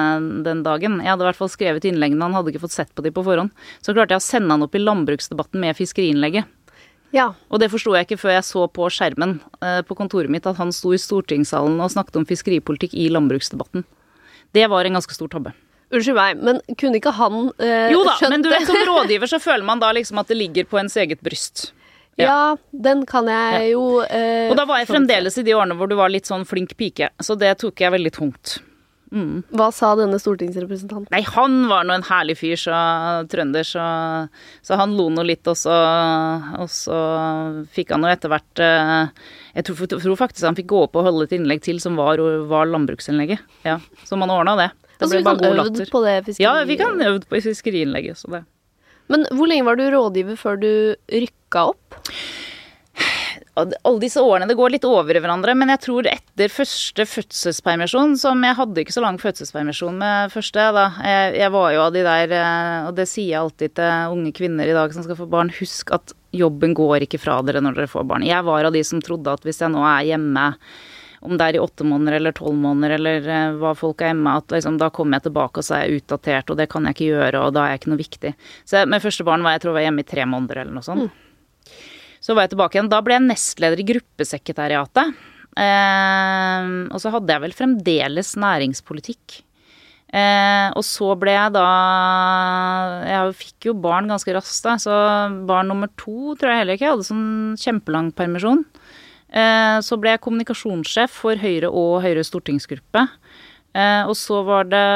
[0.44, 1.00] den dagen.
[1.00, 3.24] Jeg hadde i hvert fall skrevet innleggene, han hadde ikke fått sett på de på
[3.24, 3.52] forhånd.
[3.80, 6.48] Så klarte jeg å sende han opp i landbruksdebatten med fiskeriinnlegget.
[7.12, 7.32] Ja.
[7.50, 10.70] Og det forsto jeg ikke før jeg så på skjermen på kontoret mitt at han
[10.70, 13.82] sto i stortingssalen og snakket om fiskeripolitikk i landbruksdebatten.
[14.54, 15.50] Det var en ganske stor tabbe.
[15.90, 19.40] Unnskyld meg, men kunne ikke han eh, Jo da, men du vet som rådgiver så
[19.42, 21.72] føler man da liksom at det ligger på ens eget bryst.
[22.20, 25.88] Ja, den kan jeg jo eh, Og da var jeg fremdeles i de årene hvor
[25.90, 28.58] du var litt sånn flink pike, så det tok jeg veldig tungt.
[29.10, 31.10] Hva sa denne stortingsrepresentanten?
[31.10, 32.74] Nei, han var nå en herlig fyr, så
[33.30, 33.86] trønder, så,
[34.62, 35.74] så han lo nå litt, og så,
[36.62, 36.98] og så
[37.74, 39.10] fikk han jo etter hvert eh,
[39.56, 42.22] Jeg tror, tror faktisk han fikk gå opp og holde et innlegg til som var,
[42.46, 43.42] var landbruksinnlegget.
[43.66, 44.70] Ja, så man ordna det.
[45.00, 45.90] Det Altså, fikk bare god latter.
[45.90, 46.44] på det fiskeri...
[46.44, 48.44] Ja, vi kan øvd på fiskeriinnlegget, så det
[49.10, 50.70] Men hvor lenge var du rådgiver før du
[51.08, 52.00] rykka opp?
[53.60, 58.14] alle disse årene det går litt over i hverandre, men jeg tror etter første fødselspermisjon,
[58.20, 60.86] som jeg hadde ikke så lang fødselspermisjon med første, da.
[61.04, 64.32] Jeg, jeg var jo av de der, eh, og det sier jeg alltid til unge
[64.36, 67.80] kvinner i dag som skal få barn, husk at jobben går ikke fra dere når
[67.80, 68.26] dere får barn.
[68.26, 70.46] Jeg var av de som trodde at hvis jeg nå er hjemme
[71.20, 74.36] om det er i åtte måneder eller tolv måneder eller uh, hva folk er hjemme,
[74.40, 76.96] at liksom, da kommer jeg tilbake og så er jeg utdatert, og det kan jeg
[76.96, 78.32] ikke gjøre, og da er jeg ikke noe viktig.
[78.68, 80.86] Så med første barn var jeg tror jeg var hjemme i tre måneder eller noe
[80.86, 81.10] sånt.
[81.10, 81.76] Mm.
[82.20, 82.90] Så var jeg tilbake igjen.
[82.92, 85.20] Da ble jeg nestleder i gruppesekretariatet.
[85.60, 89.40] Eh, og så hadde jeg vel fremdeles næringspolitikk.
[90.10, 91.66] Eh, og så ble jeg da
[93.06, 94.76] Jeg fikk jo barn ganske raskt, da.
[94.82, 94.92] Så
[95.48, 96.88] barn nummer to tror jeg heller ikke.
[96.88, 97.28] Jeg hadde sånn
[97.60, 98.64] kjempelang permisjon.
[99.30, 103.06] Eh, så ble jeg kommunikasjonssjef for Høyre og Høyres stortingsgruppe.
[103.70, 104.86] Eh, og så var det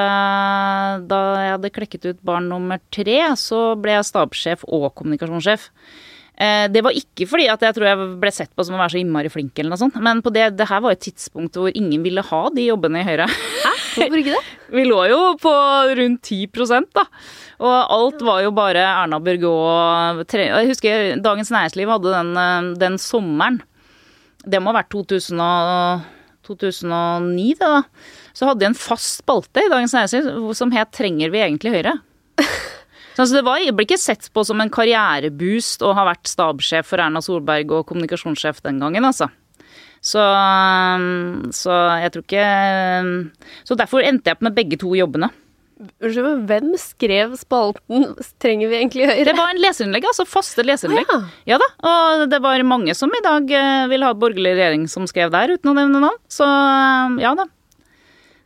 [1.06, 5.68] Da jeg hadde klekket ut barn nummer tre, så ble jeg stabssjef og kommunikasjonssjef.
[6.34, 8.96] Eh, det var ikke fordi at jeg tror jeg ble sett på som å være
[8.96, 10.00] så innmari flink, eller noe sånt.
[10.02, 13.06] Men på det, det her var et tidspunkt hvor ingen ville ha de jobbene i
[13.06, 13.28] Høyre.
[13.30, 13.74] Hæ?
[13.94, 14.42] Hvorfor ikke det?
[14.74, 15.52] Vi lå jo på
[16.00, 17.04] rundt 10 da.
[17.62, 23.60] Og alt var jo bare Erna Bjørgaa Jeg husker Dagens Næringsliv hadde den, den sommeren.
[24.44, 26.04] Det må ha vært 2000 og,
[26.44, 27.82] 2009, det da.
[28.36, 32.00] Så hadde de en fast spalte i Dagens Næringsliv som het 'Trenger vi egentlig Høyre'?
[33.14, 36.26] Så altså, det, var, det ble ikke sett på som en karriereboost å ha vært
[36.26, 39.28] stabssjef for Erna Solberg og kommunikasjonssjef den gangen, altså.
[40.04, 40.20] Så,
[41.56, 42.48] så jeg tror ikke
[43.64, 45.30] Så derfor endte jeg opp med begge to jobbene.
[45.74, 48.04] Unnskyld, hvem skrev spalten
[48.38, 49.24] 'Trenger vi egentlig Høyre'?
[49.26, 51.10] Det var en leserinnlegg, altså faste leserinnlegg.
[51.10, 51.56] Ah, ja.
[51.56, 51.58] ja.
[51.58, 55.32] da, og det var mange som i dag ville vil ha borgerlig regjering som skrev
[55.34, 56.18] der, uten å nevne navn.
[56.30, 57.48] Så um, ja da.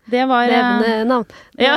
[0.09, 1.27] Det var Nevne eh, navn.
[1.61, 1.77] Ja.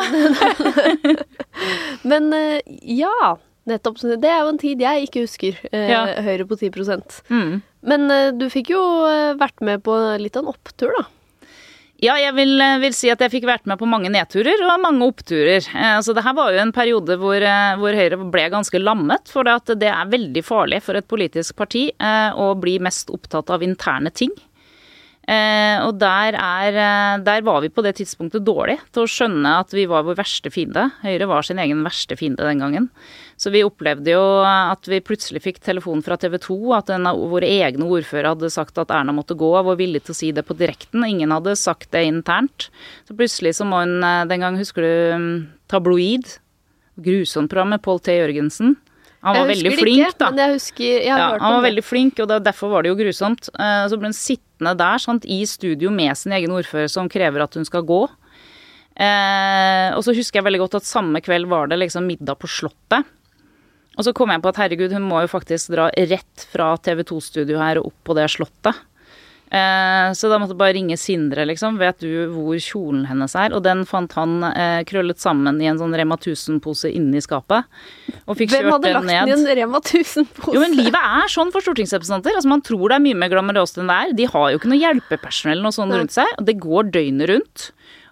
[2.09, 3.37] Men eh, ja,
[3.67, 3.99] nettopp.
[3.99, 5.57] Det er jo en tid jeg ikke husker.
[5.71, 6.05] Eh, ja.
[6.23, 6.71] Høyre på 10
[7.27, 7.57] mm.
[7.91, 8.07] Men
[8.39, 8.81] du fikk jo
[9.39, 11.09] vært med på litt av en opptur, da.
[12.01, 15.05] Ja, jeg vil, vil, si at jeg fikk vært med på mange nedturer og mange
[15.05, 15.67] oppturer.
[15.77, 17.45] Altså, det her var jo en periode hvor,
[17.77, 19.29] hvor Høyre ble ganske lammet.
[19.29, 24.09] For det er veldig farlig for et politisk parti å bli mest opptatt av interne
[24.17, 24.33] ting.
[25.31, 29.53] Eh, og der, er, eh, der var vi på det tidspunktet dårlig til å skjønne
[29.61, 30.89] at vi var vår verste fiende.
[31.05, 32.89] Høyre var sin egen verste fiende den gangen.
[33.39, 37.21] Så vi opplevde jo at vi plutselig fikk telefon fra TV 2 at en av
[37.31, 40.43] våre egne ordførere hadde sagt at Erna måtte gå, var villig til å si det
[40.47, 41.07] på direkten.
[41.07, 42.67] Ingen hadde sagt det internt.
[43.07, 46.27] Så plutselig så må hun eh, Den gang husker du Tabloid?
[47.01, 48.19] Grusomt program med Pål T.
[48.19, 48.75] Jørgensen.
[49.21, 50.29] Han var veldig flink, ikke, da.
[50.33, 53.51] Men jeg husker, jeg ja, han var veldig flink, og derfor var det jo grusomt.
[53.53, 57.45] Eh, så ble hun sittende der sant, i studio med sin egen ordfører som krever
[57.45, 58.01] at hun skal gå.
[58.97, 62.49] Eh, og så husker jeg veldig godt at samme kveld var det liksom middag på
[62.49, 63.05] Slottet.
[63.99, 67.03] Og så kom jeg på at herregud, hun må jo faktisk dra rett fra TV
[67.09, 68.79] 2-studio her og opp på det slottet.
[69.51, 71.75] Eh, så da måtte jeg bare ringe Sindre, liksom.
[71.81, 73.51] Vet du hvor kjolen hennes er?
[73.57, 77.67] Og den fant han eh, krøllet sammen i en sånn Rema 1000-pose inni skapet.
[78.31, 79.11] Og fikk Hvem kjørt den ned.
[79.11, 80.55] Hvem hadde lagt den i en Rema 1000-pose?
[80.55, 82.37] Jo, men livet er sånn for stortingsrepresentanter.
[82.39, 84.15] Altså, man tror det er mye mer glamorøst enn det er.
[84.21, 86.31] De har jo ikke noe hjelpepersonell noe sånt rundt seg.
[86.39, 87.67] Og det går døgnet rundt.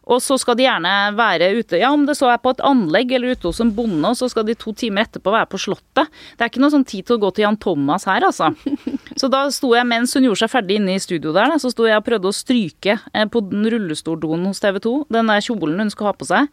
[0.09, 3.11] Og så skal de gjerne være ute, ja om det så er på et anlegg
[3.13, 6.09] eller ute hos en bonde, og så skal de to timer etterpå være på Slottet.
[6.35, 8.51] Det er ikke noe sånn tid til å gå til Jan Thomas her, altså.
[9.19, 11.83] Så da sto jeg mens hun gjorde seg ferdig inne i studio der, så sto
[11.83, 15.81] jeg og prøvde å stryke eh, på den rullestoldoen hos TV 2, den der kjolen
[15.83, 16.47] hun skulle ha på seg.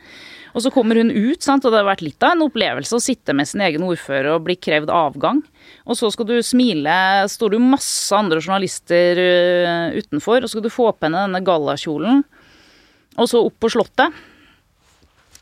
[0.57, 3.05] Og så kommer hun ut, sant, og det har vært litt av en opplevelse å
[3.05, 5.45] sitte med sin egen ordfører og bli krevd avgang.
[5.87, 6.97] Og så skal du smile,
[7.31, 11.27] står det jo masse andre journalister uh, utenfor, og så skal du få på henne
[11.29, 12.25] denne gallakjolen
[13.16, 14.24] og så opp på Slottet.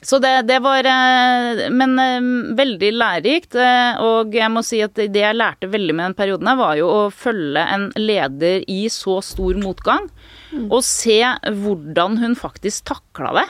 [0.04, 2.26] Så det, det var eh, Men eh,
[2.58, 3.56] veldig lærerikt.
[3.56, 6.76] Eh, og jeg må si at det jeg lærte veldig med den perioden her, var
[6.78, 10.10] jo å følge en leder i så stor motgang.
[10.52, 10.68] Mm.
[10.68, 13.46] Og se hvordan hun faktisk takla det.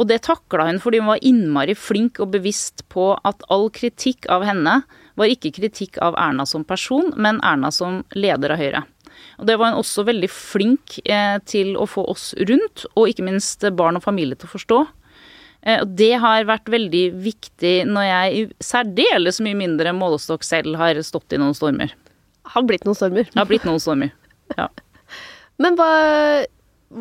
[0.00, 4.28] Og det takla hun fordi hun var innmari flink og bevisst på at all kritikk
[4.32, 4.80] av henne
[5.20, 8.84] var ikke kritikk av Erna som person, men Erna som leder av Høyre.
[9.42, 13.26] Og det var hun også veldig flink eh, til å få oss rundt, og ikke
[13.26, 14.78] minst barn og familie til å forstå.
[15.66, 21.00] Eh, og det har vært veldig viktig når jeg særdeles mye mindre målestokk selv har
[21.02, 21.90] stått i noen stormer.
[22.54, 23.26] Har blitt noen stormer.
[23.34, 24.14] Har blitt noen stormer,
[24.60, 24.70] ja.
[25.58, 25.90] Men hva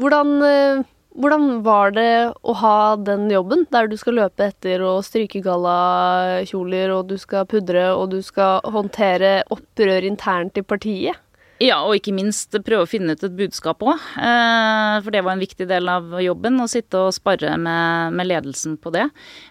[0.02, 0.84] hvordan, eh,
[1.22, 6.94] hvordan var det å ha den jobben, der du skal løpe etter og stryke gallakjoler,
[6.96, 11.20] og du skal pudre, og du skal håndtere opprør internt i partiet?
[11.62, 14.00] Ja, og ikke minst prøve å finne ut et budskap òg.
[14.18, 18.30] Eh, for det var en viktig del av jobben, å sitte og spare med, med
[18.32, 19.06] ledelsen på det.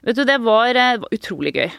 [0.08, 0.80] Vet du, det eh, var
[1.14, 1.70] utrolig gøy.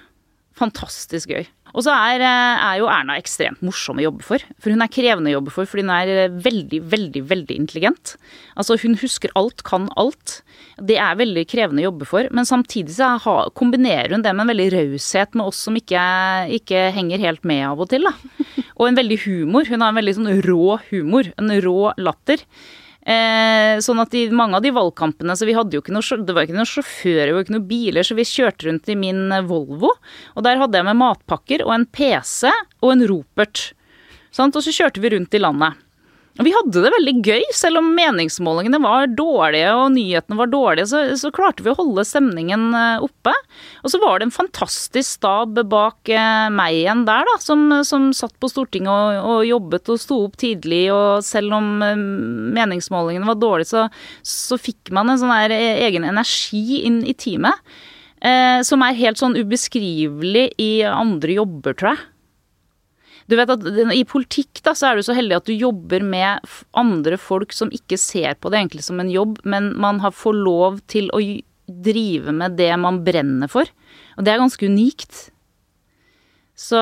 [0.61, 1.49] Fantastisk gøy.
[1.71, 4.43] Og så er, eh, er, jo Erna ekstremt morsom å jobbe for.
[4.59, 8.15] For hun er krevende å jobbe for fordi hun er eh, veldig, veldig, veldig intelligent.
[8.59, 10.41] Altså hun husker alt, kan alt.
[10.81, 12.27] Det er veldig krevende å jobbe for.
[12.35, 13.13] Men samtidig så
[13.57, 16.03] kombinerer hun det med en veldig raushet med oss som ikke,
[16.59, 18.09] ikke, henger helt med av og til.
[18.09, 18.43] Da.
[18.75, 19.67] Og en veldig humor.
[19.69, 21.31] Hun har en veldig sånn rå humor.
[21.39, 22.43] En rå latter.
[23.01, 26.35] Eh, sånn at i mange av de valgkampene så vi hadde jo ikke noe, Det
[26.37, 29.41] var ikke noen sjåfører og ikke noen biler, så vi kjørte rundt i min eh,
[29.41, 29.95] Volvo.
[30.35, 33.71] Og der hadde jeg med matpakker og en PC og en ropert.
[34.31, 34.55] Sant?
[34.55, 35.81] Og så kjørte vi rundt i landet.
[36.39, 41.01] Vi hadde det veldig gøy, selv om meningsmålingene var dårlige og nyhetene var dårlige, så,
[41.19, 43.33] så, klarte vi å holde stemningen eh, oppe.
[43.83, 48.09] Og så var det en fantastisk stab bak eh, meg igjen der, da, som, som
[48.15, 51.99] satt på Stortinget og, og, jobbet og sto opp tidlig, og selv om eh,
[52.57, 53.87] meningsmålingene var dårlige, så,
[54.23, 57.59] så fikk man en sånn her egen energi inn i teamet.
[58.21, 62.07] Eh, som er helt sånn ubeskrivelig i andre jobber, tror jeg.
[63.31, 63.63] Du vet at
[63.95, 66.43] I politikk da, så er du så heldig at du jobber med
[66.77, 70.81] andre folk som ikke ser på det egentlig som en jobb, men man får lov
[70.91, 71.21] til å
[71.71, 73.69] drive med det man brenner for.
[74.17, 75.29] Og det er ganske unikt.
[76.59, 76.81] Så,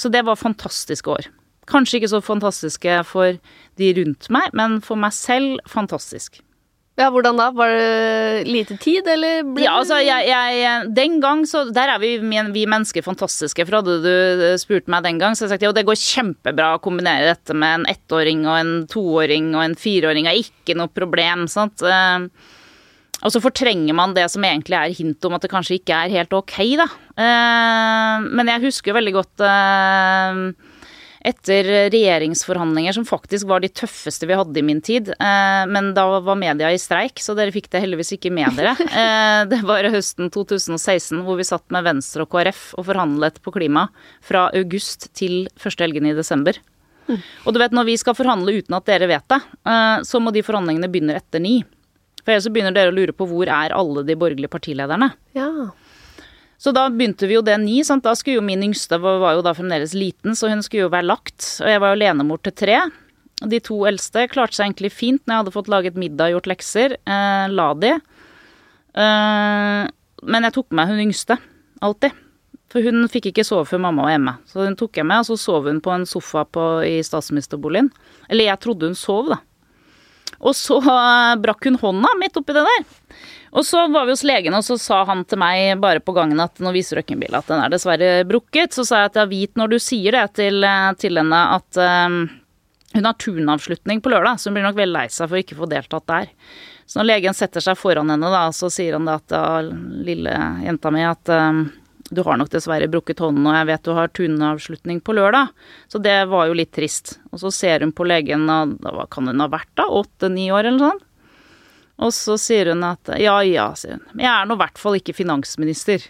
[0.00, 1.28] så det var fantastiske år.
[1.68, 3.36] Kanskje ikke så fantastiske for
[3.76, 6.40] de rundt meg, men for meg selv fantastisk.
[6.98, 7.48] Ja, Hvordan da?
[7.54, 12.16] Var det lite tid, eller Ja, altså, jeg, jeg, Den gang så Der er vi,
[12.18, 13.66] vi mennesker fantastiske.
[13.68, 16.72] For hadde du spurt meg den gang, så hadde jeg sagt jo, det går kjempebra
[16.74, 20.26] å kombinere dette med en ettåring og en toåring og en fireåring.
[20.26, 21.86] er ikke noe problem, sant.
[21.86, 22.26] Eh,
[23.18, 26.16] og så fortrenger man det som egentlig er hint om at det kanskje ikke er
[26.18, 26.88] helt ok, da.
[27.18, 30.42] Eh, men jeg husker veldig godt eh,
[31.26, 35.10] etter regjeringsforhandlinger som faktisk var de tøffeste vi hadde i min tid.
[35.14, 38.76] Eh, men da var media i streik, så dere fikk det heldigvis ikke med dere.
[38.98, 43.52] Eh, det var høsten 2016 hvor vi satt med Venstre og KrF og forhandlet på
[43.54, 43.84] klima
[44.24, 46.56] fra august til første helgen i desember.
[47.08, 47.20] Mm.
[47.46, 49.38] Og du vet, når vi skal forhandle uten at dere vet det,
[49.70, 51.60] eh, så må de forhandlingene begynne etter ni.
[52.24, 55.12] For ellers så begynner dere å lure på hvor er alle de borgerlige partilederne.
[55.38, 55.48] Ja.
[56.58, 57.78] Så da begynte vi jo det ni.
[57.86, 58.04] Sant?
[58.04, 61.06] Da skulle jo min yngste var jo da fremdeles liten, så hun skulle jo være
[61.06, 61.38] lagt.
[61.62, 62.80] Og jeg var jo alenemor til tre.
[63.38, 66.50] De to eldste klarte seg egentlig fint når jeg hadde fått laget middag og gjort
[66.50, 66.96] lekser.
[66.98, 67.92] Eh, la de.
[68.98, 69.82] Eh,
[70.26, 71.38] men jeg tok med hun yngste.
[71.84, 72.16] Alltid.
[72.68, 74.34] For hun fikk ikke sove før mamma var hjemme.
[74.50, 77.92] Så hun tok jeg med, og så sov hun på en sofa på, i statsministerboligen.
[78.28, 79.38] Eller jeg trodde hun sov, da.
[80.44, 80.78] Og så
[81.44, 82.88] brakk hun hånda midt oppi det der.
[83.56, 86.40] Og så var vi hos legen, og så sa han til meg bare på gangen
[86.44, 88.76] at nå viser røntgenbildet at den er dessverre brukket.
[88.76, 91.80] Så sa jeg at jeg vit når du sier det til, eh, til henne at
[91.80, 92.18] um,
[92.94, 95.62] hun har turnavslutning på lørdag, så hun blir nok veldig lei seg for ikke å
[95.62, 96.30] få deltatt der.
[96.88, 99.60] Så når legen setter seg foran henne, da, så sier han da at ja,
[100.04, 101.66] lille jenta mi at um,
[102.10, 105.50] du har nok dessverre brukket hånden, og jeg vet du har tuneavslutning på lørdag.
[105.92, 107.18] Så det var jo litt trist.
[107.32, 109.88] Og så ser hun på legen, og hva kan hun ha vært da?
[109.88, 111.04] Åtte-ni år eller sånt?
[111.98, 114.04] Og så sier hun at ja ja, sier hun.
[114.12, 116.04] Men jeg er nå i hvert fall ikke finansminister.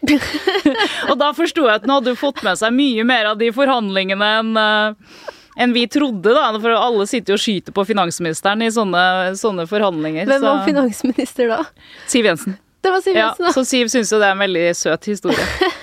[1.11, 4.31] og da forsto jeg at hun hadde fått med seg mye mer av de forhandlingene
[4.43, 6.53] enn uh, enn vi trodde, da.
[6.61, 9.03] For alle sitter jo og skyter på finansministeren i sånne,
[9.41, 10.29] sånne forhandlinger.
[10.29, 10.69] Hvem var så.
[10.69, 11.63] finansminister da?
[12.07, 12.59] Siv Jensen.
[12.85, 13.51] Det var Siv Jensen, da.
[13.51, 15.49] Ja, så Siv syns jo det er en veldig søt historie.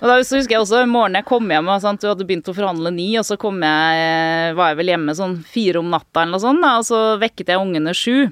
[0.00, 2.56] og da husker jeg også morgenen jeg kom hjem, og sant, du hadde begynt å
[2.56, 6.24] forhandle ni, og så kom jeg, eh, var jeg vel hjemme sånn fire om natta
[6.24, 8.30] eller noe sånt, da, og så vekket jeg ungene sju.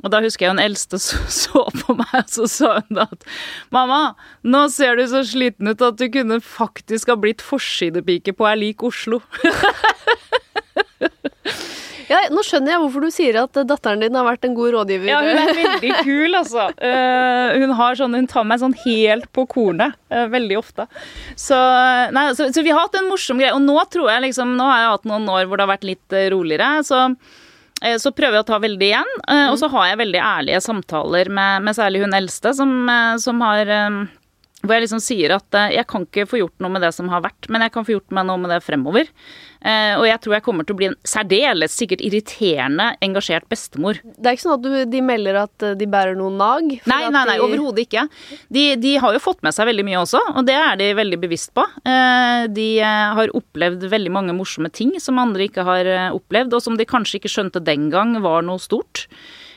[0.00, 3.26] Og da husker jeg hun eldste så, så på meg, og så sa hun at
[3.74, 8.48] Mamma, nå ser du så sliten ut at du kunne faktisk ha blitt forsidepike på
[8.48, 9.20] Er lik Oslo.
[12.10, 15.10] Ja, nå skjønner jeg hvorfor du sier at datteren din har vært en god rådgiver.
[15.12, 16.68] Ja, hun er veldig kul, altså.
[16.80, 20.88] Uh, hun, sånn, hun, tar meg sånn helt på kornet uh, veldig ofte.
[21.38, 21.58] Så,
[22.16, 23.54] nei, så, så, vi har hatt en morsom greie.
[23.54, 25.86] Og nå tror jeg liksom Nå har jeg hatt noen år hvor det har vært
[25.86, 26.72] litt roligere.
[26.86, 27.06] så
[27.80, 29.74] Eh, så prøver jeg å ta veldig igjen, eh, og så mm.
[29.74, 33.70] har jeg veldig ærlige samtaler med, med særlig hun eldste, som, eh, som har
[34.60, 37.22] hvor jeg liksom sier at jeg kan ikke få gjort noe med det som har
[37.24, 39.08] vært, men jeg kan få gjort meg noe med det fremover.
[39.60, 43.98] Eh, og jeg tror jeg kommer til å bli en særdeles sikkert irriterende, engasjert bestemor.
[44.00, 46.70] Det er ikke sånn at du, de melder at eh, de bærer noen nag?
[46.88, 48.06] Nei, nei, nei, overhodet ikke.
[48.48, 51.20] De, de, har jo fått med seg veldig mye også, og det er de veldig
[51.20, 51.66] bevisst på.
[51.84, 56.80] Eh, de har opplevd veldig mange morsomme ting som andre ikke har opplevd, og som
[56.80, 59.06] de kanskje ikke skjønte den gang var noe stort.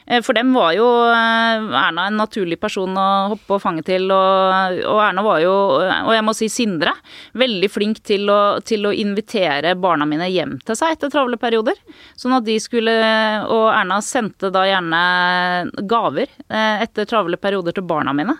[0.08, 4.10] Eh, For dem var jo eh, Erna en naturlig person å hoppe og fange til,
[4.12, 6.94] og, og Erna var jo, og jeg må si Sindre,
[7.40, 11.80] veldig flink til å, til å invitere barna mine hjem til seg etter travle perioder.
[12.20, 12.94] Sånn at de skulle
[13.54, 15.00] Og Erna sendte da gjerne
[15.90, 18.36] gaver eh, etter travle perioder til barna mine.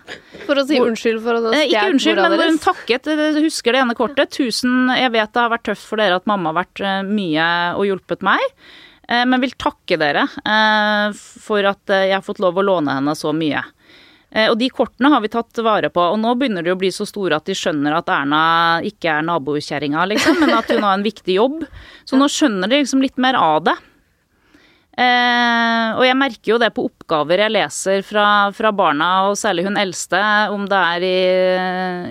[0.46, 3.08] For å si unnskyld for å Eh, Ikke unnskyld, men hun takket
[3.40, 4.32] husker det ene kortet.
[4.34, 7.46] Tusen Jeg vet det har vært tøft for dere at mamma har vært eh, mye
[7.78, 8.42] og hjulpet meg.
[9.08, 12.98] Eh, Men vil takke dere eh, for at eh, jeg har fått lov å låne
[12.98, 13.64] henne så mye.
[14.50, 17.04] Og de kortene har vi tatt vare på, og nå begynner de å bli så
[17.06, 18.40] store at de skjønner at Erna
[18.82, 21.60] ikke er nabokjerringa, liksom, men at hun har en viktig jobb.
[22.10, 23.76] Så nå skjønner de liksom litt mer av det.
[24.98, 28.26] Eh, og jeg merker jo det på oppgaver jeg leser fra,
[28.58, 30.18] fra barna, og særlig hun eldste,
[30.50, 31.22] om det er i,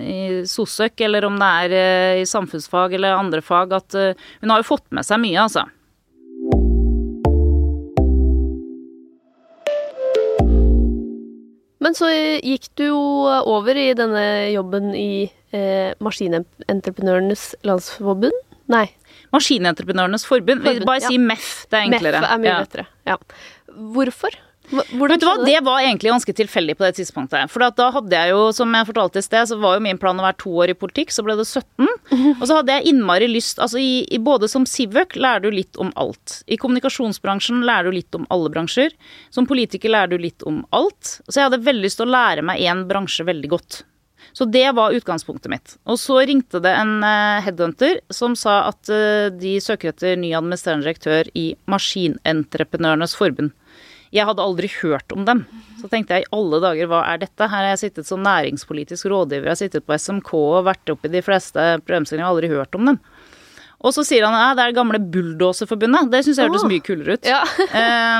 [0.00, 0.18] i
[0.48, 1.78] SOSØK eller om det er
[2.22, 5.68] i samfunnsfag eller andre fag, at hun har jo fått med seg mye, altså.
[11.84, 12.08] Men så
[12.40, 13.00] gikk du jo
[13.50, 14.24] over i denne
[14.54, 18.36] jobben i eh, Maskinentreprenørenes Landsforbund?
[18.72, 18.86] Nei,
[19.34, 20.62] Maskinentreprenørenes forbund.
[20.64, 21.10] Vi Forbund, bare ja.
[21.12, 22.22] si MEF, det er enklere.
[22.24, 22.58] MEF er mye Ja.
[22.64, 22.86] lettere.
[23.10, 23.16] Ja.
[23.94, 24.36] Hvorfor?
[24.70, 27.52] Hvordan Vet du hva, det var egentlig ganske tilfeldig på det tidspunktet.
[27.52, 30.18] For da hadde jeg jo, som jeg fortalte i sted, så var jo min plan
[30.20, 31.90] å være to år i politikk, så ble det 17.
[32.38, 35.78] Og så hadde jeg innmari lyst Altså i, i både som Sivøk lærer du litt
[35.80, 36.40] om alt.
[36.48, 38.94] I kommunikasjonsbransjen lærer du litt om alle bransjer.
[39.34, 41.18] Som politiker lærer du litt om alt.
[41.28, 43.82] Så jeg hadde veldig lyst til å lære meg én bransje veldig godt.
[44.34, 45.76] Så det var utgangspunktet mitt.
[45.86, 50.32] Og så ringte det en eh, headhunter som sa at eh, de søker etter ny
[50.34, 53.52] administrerende direktør i Maskinentreprenørenes forbund.
[54.12, 55.44] Jeg hadde aldri hørt om dem.
[55.80, 57.48] Så tenkte jeg i alle dager, hva er dette?
[57.48, 61.10] Her har jeg sittet som næringspolitisk rådgiver, jeg har sittet på SMK og vært oppe
[61.10, 63.00] i de fleste problemstillinger, jeg har aldri hørt om dem.
[63.84, 66.08] Og så sier han ja, det er det gamle Bulldoserforbundet.
[66.12, 67.28] Det syns jeg hørtes mye kulere ut.
[67.28, 67.42] Ja.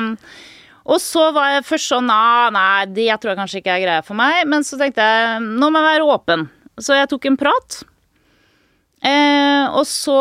[0.03, 0.11] um,
[0.93, 4.05] og så var jeg først sånn ah, nei, det tror jeg kanskje ikke er greia
[4.05, 4.43] for meg.
[4.51, 6.47] Men så tenkte jeg nå må jeg være åpen.
[6.83, 7.81] Så jeg tok en prat.
[9.05, 10.15] Eh, og så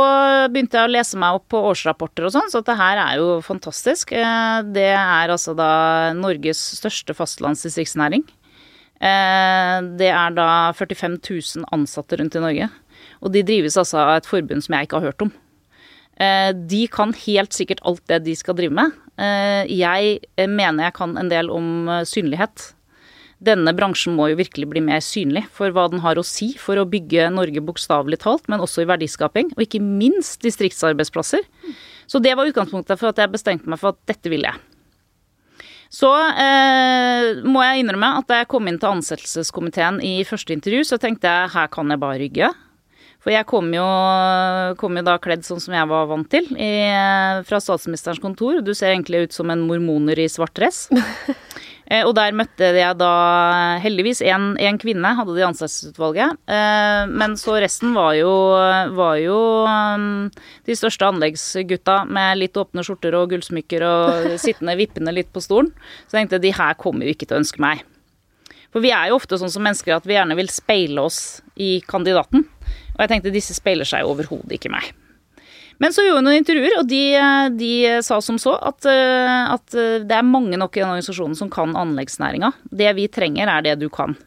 [0.51, 3.38] begynte jeg å lese meg opp på årsrapporter og sånn, så det her er jo
[3.45, 4.11] fantastisk.
[4.11, 5.69] Eh, det er altså da
[6.17, 8.25] Norges største fastlandsdistriktsnæring.
[8.99, 12.69] Eh, det er da 45 000 ansatte rundt i Norge.
[13.23, 15.31] Og de drives altså av et forbund som jeg ikke har hørt om.
[16.19, 18.91] Eh, De kan helt sikkert alt det de skal drive med.
[19.17, 20.19] Eh, Jeg
[20.49, 22.72] mener jeg kan en del om synlighet.
[23.43, 26.79] Denne bransjen må jo virkelig bli mer synlig for hva den har å si for
[26.79, 31.43] å bygge Norge bokstavelig talt, men også i verdiskaping, og ikke minst distriktsarbeidsplasser.
[32.07, 34.69] Så det var utgangspunktet for at jeg bestemte meg for at dette ville jeg.
[35.93, 40.87] Så eh, må jeg innrømme at da jeg kom inn til ansettelseskomiteen i første intervju,
[40.89, 42.49] så tenkte jeg her kan jeg bare rygge.
[43.23, 43.85] For jeg kom jo,
[44.81, 46.71] kom jo da kledd sånn som jeg var vant til, i,
[47.47, 48.59] fra statsministerens kontor.
[48.65, 50.89] Du ser egentlig ut som en mormoner i svart dress.
[51.88, 53.11] Eh, Og der møtte jeg da
[53.84, 56.38] heldigvis en kvinne, hadde de ansettelsesutvalget.
[56.47, 58.31] Eh, Men så resten var jo,
[58.95, 60.29] var jo um,
[60.65, 65.73] de største anleggsgutta med litt åpne skjorter og gullsmykker og sittende vippende litt på stolen.
[66.07, 67.84] Så jeg tenkte de her kommer jo ikke til å ønske meg.
[68.73, 71.77] For vi er jo ofte sånn som mennesker at vi gjerne vil speile oss i
[71.86, 72.47] kandidaten.
[72.95, 74.88] Og jeg tenkte disse speiler seg overhodet ikke meg.
[75.82, 77.01] Men så gjorde vi noen intervjuer, og de,
[77.57, 77.71] de
[78.05, 81.74] sa som så at, eh, at det er mange nok i den organisasjonen som kan
[81.80, 82.53] anleggsnæringa.
[82.69, 84.17] Det vi trenger, er det du kan.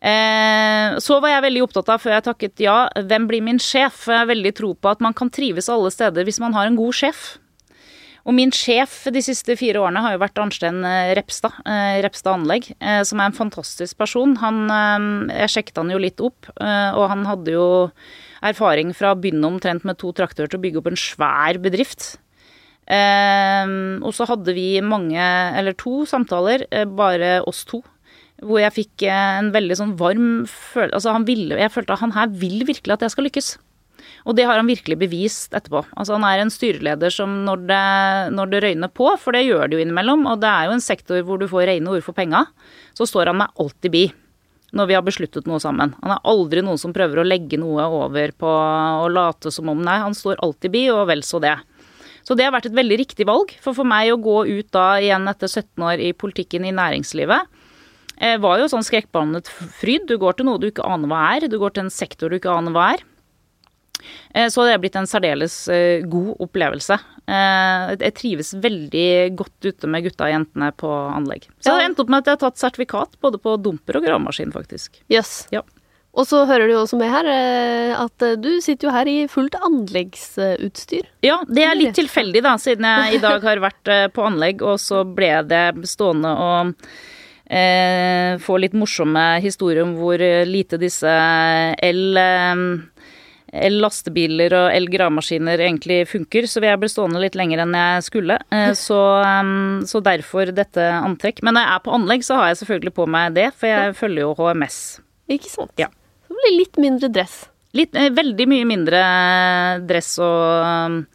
[0.00, 4.06] Eh, så var jeg veldig opptatt av, før jeg takket ja, hvem blir min sjef?
[4.08, 6.78] Jeg har veldig tro på at man kan trives alle steder hvis man har en
[6.78, 7.34] god sjef.
[8.28, 12.36] Og min sjef de siste fire årene har jo vært Arnstein eh, Repstad, eh, Repstad
[12.38, 14.36] Anlegg, eh, som er en fantastisk person.
[14.40, 17.68] Han, eh, jeg sjekket han jo litt opp, eh, og han hadde jo
[18.42, 22.14] erfaring fra å begynne omtrent med to traktorer til å bygge opp en svær bedrift.
[22.90, 23.72] Eh,
[24.02, 25.22] og så hadde vi mange,
[25.56, 27.82] eller to samtaler, eh, bare oss to.
[28.40, 32.00] Hvor jeg fikk eh, en veldig sånn varm følelse Altså han ville, jeg følte at
[32.00, 33.50] han her vil virkelig at jeg skal lykkes.
[34.24, 35.84] Og det har han virkelig bevist etterpå.
[35.96, 37.84] Altså Han er en styreleder som når det,
[38.36, 40.84] når det røyner på, for det gjør det jo innimellom, og det er jo en
[40.84, 42.46] sektor hvor du får rene ord for penga,
[42.96, 44.04] så står han meg alltid bi
[44.76, 45.94] når vi har besluttet noe sammen.
[46.02, 49.80] Han er aldri noen som prøver å legge noe over på å late som om
[49.82, 51.56] Nei, han står alltid bi, og vel så det.
[52.26, 53.54] Så det har vært et veldig riktig valg.
[53.64, 57.48] For for meg å gå ut da igjen etter 17 år i politikken i næringslivet,
[58.20, 59.48] eh, var jo sånn skrekkbehandlet
[59.80, 60.06] fryd.
[60.06, 61.48] Du går til noe du ikke aner hva er.
[61.48, 63.06] Du går til en sektor du ikke aner hva er.
[64.34, 66.98] Eh, Så det er blitt en særdeles eh, god opplevelse.
[67.30, 71.44] Eh, Jeg trives veldig godt ute med gutta og jentene på anlegg.
[71.60, 74.06] Så det har endt opp med at jeg har tatt sertifikat både på dumper og
[74.08, 75.02] gravemaskin, faktisk.
[75.12, 75.44] Yes.
[75.54, 75.62] Ja.
[76.10, 79.28] Og så hører du også med her eh, at eh, du sitter jo her i
[79.30, 81.06] fullt anleggsutstyr.
[81.22, 84.80] Ja, det er litt tilfeldig, da, siden jeg i dag har vært på anlegg, og
[84.82, 86.72] så ble det stående og
[87.46, 90.18] eh, få litt morsomme historier om hvor
[90.50, 91.14] lite disse
[91.78, 92.18] el...
[93.50, 98.36] El-lastebiler og el-gravemaskiner egentlig funker, så jeg ble stående litt lenger enn jeg skulle.
[98.78, 98.98] Så,
[99.90, 101.42] så, derfor dette antrekk.
[101.42, 103.96] Men når jeg er på anlegg, så har jeg selvfølgelig på meg det, for jeg
[103.98, 104.78] følger jo HMS.
[105.34, 105.74] Ikke sant.
[105.82, 105.90] Ja.
[106.28, 107.40] Så blir det litt mindre dress.
[107.74, 109.00] Litt, veldig mye mindre
[109.86, 111.06] dress, og,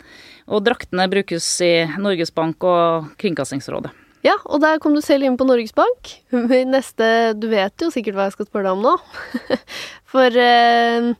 [0.47, 3.91] og draktene brukes i Norges Bank og Kringkastingsrådet.
[4.25, 6.15] Ja, og der kom du selv inn på Norges Bank.
[6.75, 7.07] Neste
[7.37, 9.57] Du vet jo sikkert hva jeg skal spørre deg om nå.
[10.13, 11.11] For eh,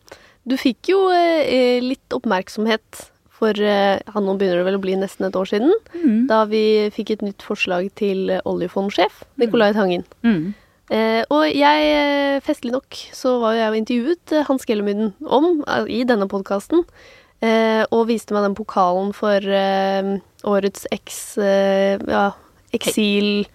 [0.46, 4.96] du fikk jo eh, litt oppmerksomhet for eh, ja, nå begynner det vel å bli
[5.00, 6.28] nesten et år siden, Mm.
[6.30, 10.06] da vi fikk et nytt forslag til oljefondsjef, Nicolai Tangen.
[10.24, 10.54] Mm.
[10.93, 15.14] Eh, og jeg, eh, festlig nok, så var jo jeg og intervjuet eh, Hans Gellemyden
[15.26, 16.86] om, eh, i denne podkasten,
[17.41, 19.41] eh, og viste meg den pokalen for
[20.46, 21.20] årets eks...
[21.41, 22.32] Ja,
[22.72, 23.48] eksil...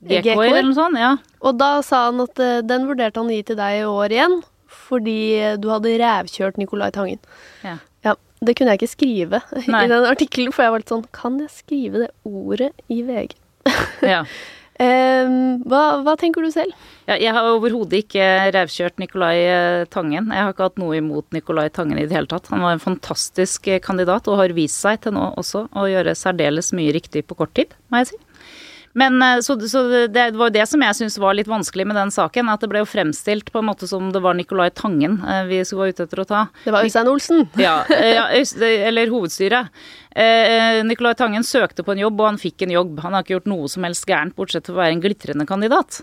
[0.00, 0.32] GK-er.
[0.40, 1.10] eller noe sånt, ja.
[1.44, 4.14] Og da sa han at uh, den vurderte han å gi til deg i år
[4.14, 4.38] igjen,
[4.70, 7.20] fordi du hadde rævkjørt Nicolai Tangen.
[7.64, 7.76] Ja.
[8.06, 9.84] Ja, det kunne jeg ikke skrive Nei.
[9.84, 13.36] i den artikkelen, for jeg var litt sånn Kan jeg skrive det ordet i VG?
[14.14, 14.24] ja.
[14.80, 16.72] Um, hva, hva tenker du selv?
[17.04, 20.30] Ja, jeg har overhodet ikke revkjørt Nicolai eh, Tangen.
[20.32, 22.48] Jeg har ikke hatt noe imot Nicolai Tangen i det hele tatt.
[22.48, 26.16] Han var en fantastisk eh, kandidat og har vist seg til nå også å gjøre
[26.16, 28.20] særdeles mye riktig på kort tid, må jeg si.
[28.92, 31.98] Men eh, så, så det var jo det som jeg syns var litt vanskelig med
[31.98, 35.20] den saken, at det ble jo fremstilt på en måte som det var Nicolai Tangen
[35.22, 36.42] eh, vi skulle være ute etter å ta.
[36.64, 37.46] Det var Øystein Olsen.
[37.60, 38.26] Ja, eh, ja
[38.90, 39.70] eller hovedstyret.
[40.10, 42.98] Eh, Nicolai Tangen søkte på en jobb, og han fikk en jobb.
[43.04, 46.02] Han har ikke gjort noe som helst gærent, bortsett fra å være en glitrende kandidat.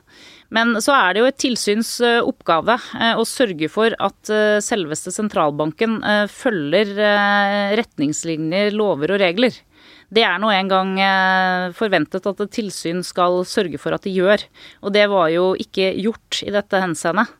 [0.53, 1.91] Men så er det jo et tilsyns
[2.23, 4.31] oppgave eh, å sørge for at
[4.63, 5.99] selveste sentralbanken
[6.31, 6.93] følger
[7.77, 9.55] retningslinjer, lover og regler.
[10.13, 14.13] Det er nå en gang eh, forventet at et tilsyn skal sørge for at de
[14.15, 14.45] gjør.
[14.85, 17.33] Og det var jo ikke gjort i dette henseendet.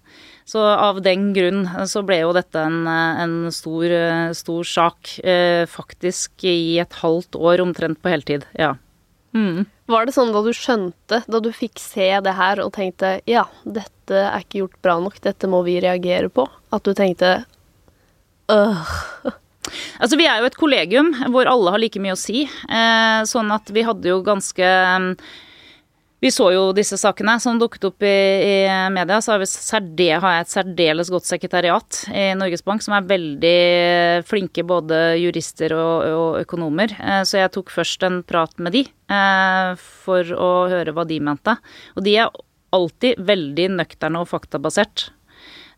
[0.47, 5.19] Så av den grunn så ble jo dette en, eh, en stor, eh, stor sak.
[5.23, 8.45] eh, Faktisk i et halvt år omtrent på heltid.
[8.57, 8.75] Ja.
[9.35, 9.65] Mm.
[9.87, 13.45] Var det sånn da du skjønte, da du fikk se det her og tenkte ja,
[13.63, 17.45] dette er ikke gjort bra nok, dette må vi reagere på, at du tenkte
[18.51, 18.95] øh,
[19.99, 22.45] Altså, vi er jo et kollegium hvor alle har like mye å si.
[22.45, 24.71] Eh, sånn at vi hadde jo ganske
[25.03, 25.11] mm,
[26.23, 28.55] Vi så jo disse sakene som dukket opp i, i
[28.89, 29.19] media.
[29.21, 33.59] Så har, særde, har jeg et særdeles godt sekretariat i Norges Bank som er veldig
[34.25, 36.95] flinke både jurister og, og økonomer.
[36.97, 41.21] Eh, så jeg tok først en prat med de eh, for å høre hva de
[41.29, 41.57] mente.
[41.95, 42.33] Og de er
[42.75, 45.11] alltid veldig nøkterne og faktabasert.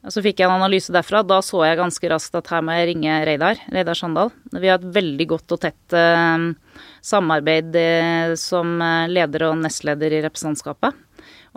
[0.08, 1.20] Så fikk jeg en analyse derfra.
[1.28, 3.60] Da så jeg ganske raskt at her må jeg ringe Reidar.
[3.74, 4.32] Reidar Sandal.
[4.54, 6.46] Vi har et veldig godt og tett eh,
[7.04, 10.96] samarbeid eh, som eh, leder og nestleder i representantskapet.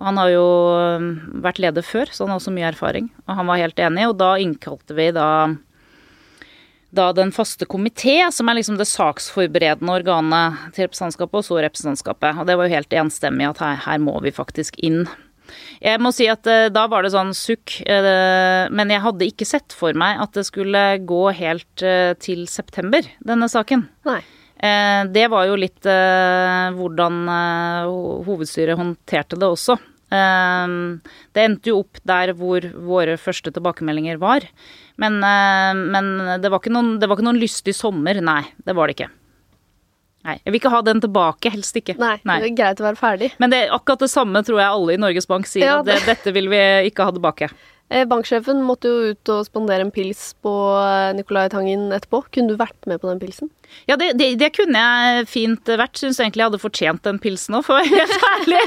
[0.01, 1.11] Og han har jo eh,
[1.45, 3.13] vært leder før, så han har også mye erfaring.
[3.29, 5.29] Og han var helt enig, og da innkalte vi da
[6.93, 12.37] da den faste komité, som er liksom det saksforberedende organet til representantskapet, og så representantskapet.
[12.37, 15.07] Og det var jo helt enstemmig at her, her må vi faktisk inn.
[15.83, 19.49] Jeg må si at eh, da var det sånn sukk, eh, men jeg hadde ikke
[19.49, 23.89] sett for meg at det skulle gå helt eh, til september, denne saken.
[24.09, 24.23] Nei.
[24.63, 27.17] Det var jo litt hvordan
[28.23, 29.75] hovedstyret håndterte det også.
[30.07, 34.47] Det endte jo opp der hvor våre første tilbakemeldinger var.
[35.03, 38.45] Men, men det, var ikke noen, det var ikke noen lystig sommer, nei.
[38.63, 39.11] Det var det ikke.
[40.23, 41.97] Nei, Jeg vil ikke ha den tilbake, helst ikke.
[41.99, 43.31] Nei, det er greit å være ferdig.
[43.43, 45.99] Men det akkurat det samme tror jeg alle i Norges Bank sier, Ja, at det,
[46.07, 46.61] dette vil vi
[46.91, 47.49] ikke ha tilbake.
[47.93, 52.23] Eh, Banksjefen måtte jo ut og spandere en pils på eh, Nicolai Tangen etterpå.
[52.33, 53.53] Kunne du vært med på den pilsen?
[53.89, 55.99] Ja, det, det, det kunne jeg fint vært.
[56.01, 58.63] Syns egentlig jeg hadde fortjent den pilsen òg, for å være helt ærlig.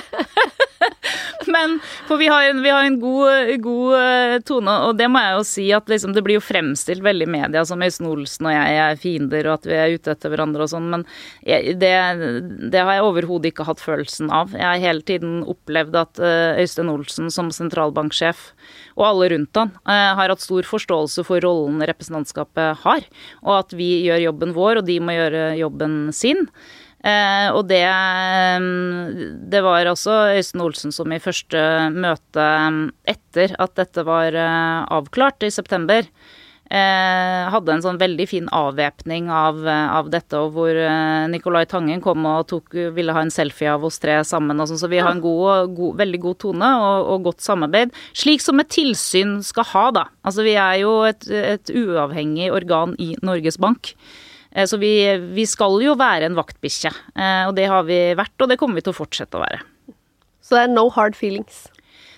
[1.50, 5.22] Men for vi har en, vi har en god, god eh, tone, og det må
[5.22, 8.50] jeg jo si at liksom, det blir jo fremstilt veldig i media som Øystein Olsen
[8.50, 11.06] og jeg er fiender, og at vi er ute etter hverandre og sånn, men
[11.46, 11.94] jeg, det,
[12.74, 14.54] det har jeg overhodet ikke hatt følelsen av.
[14.58, 16.22] Jeg har hele tiden opplevd at
[16.62, 18.50] Øystein Olsen som sentralbanksjef,
[18.96, 23.06] og alle rundt han, eh, har hatt stor forståelse for rollen representantskapet har,
[23.44, 26.48] og at vi gjør jobben vår, og de må gjøre jobben sin.
[27.06, 31.60] Eh, og det, mm, det var altså Øystein Olsen som i første
[31.94, 32.48] møte
[33.06, 36.08] etter at dette var eh, avklart i september,
[36.70, 41.66] eh, hadde en sånn veldig fin avvæpning av, eh, av dette, og hvor eh, Nicolai
[41.70, 44.60] Tangen kom og tok, ville ha en selfie av oss tre sammen.
[44.60, 47.96] Og sånn, så vi har en god, god, veldig god tone og, og, godt samarbeid.
[48.18, 50.08] Slik som et tilsyn skal ha, da.
[50.26, 53.96] Altså vi er jo et, et uavhengig organ i Norges Bank.
[54.56, 54.94] Eh, så vi,
[55.36, 58.80] vi skal jo være en vaktbikkje, eh, og det har vi vært, og det kommer
[58.80, 59.64] vi til å fortsette å være.
[60.46, 61.66] Så det er no hard feelings?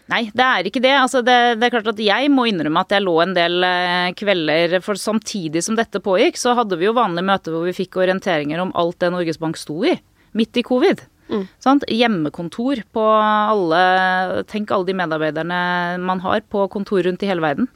[0.08, 0.93] Nei, det er ikke det.
[0.95, 1.36] Altså, det.
[1.60, 1.68] det.
[1.68, 5.64] er klart at jeg må innrømme at jeg lå en del eh, kvelder For samtidig
[5.66, 8.99] som dette pågikk, så hadde vi jo vanlige møter hvor vi fikk orienteringer om alt
[9.03, 9.97] det Norges Bank sto i.
[10.38, 11.03] Midt i covid.
[11.28, 11.43] Mm.
[11.91, 15.58] Hjemmekontor på alle Tenk alle de medarbeiderne
[15.99, 17.68] man har på kontor rundt i hele verden.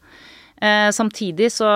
[0.62, 1.68] Eh, samtidig så,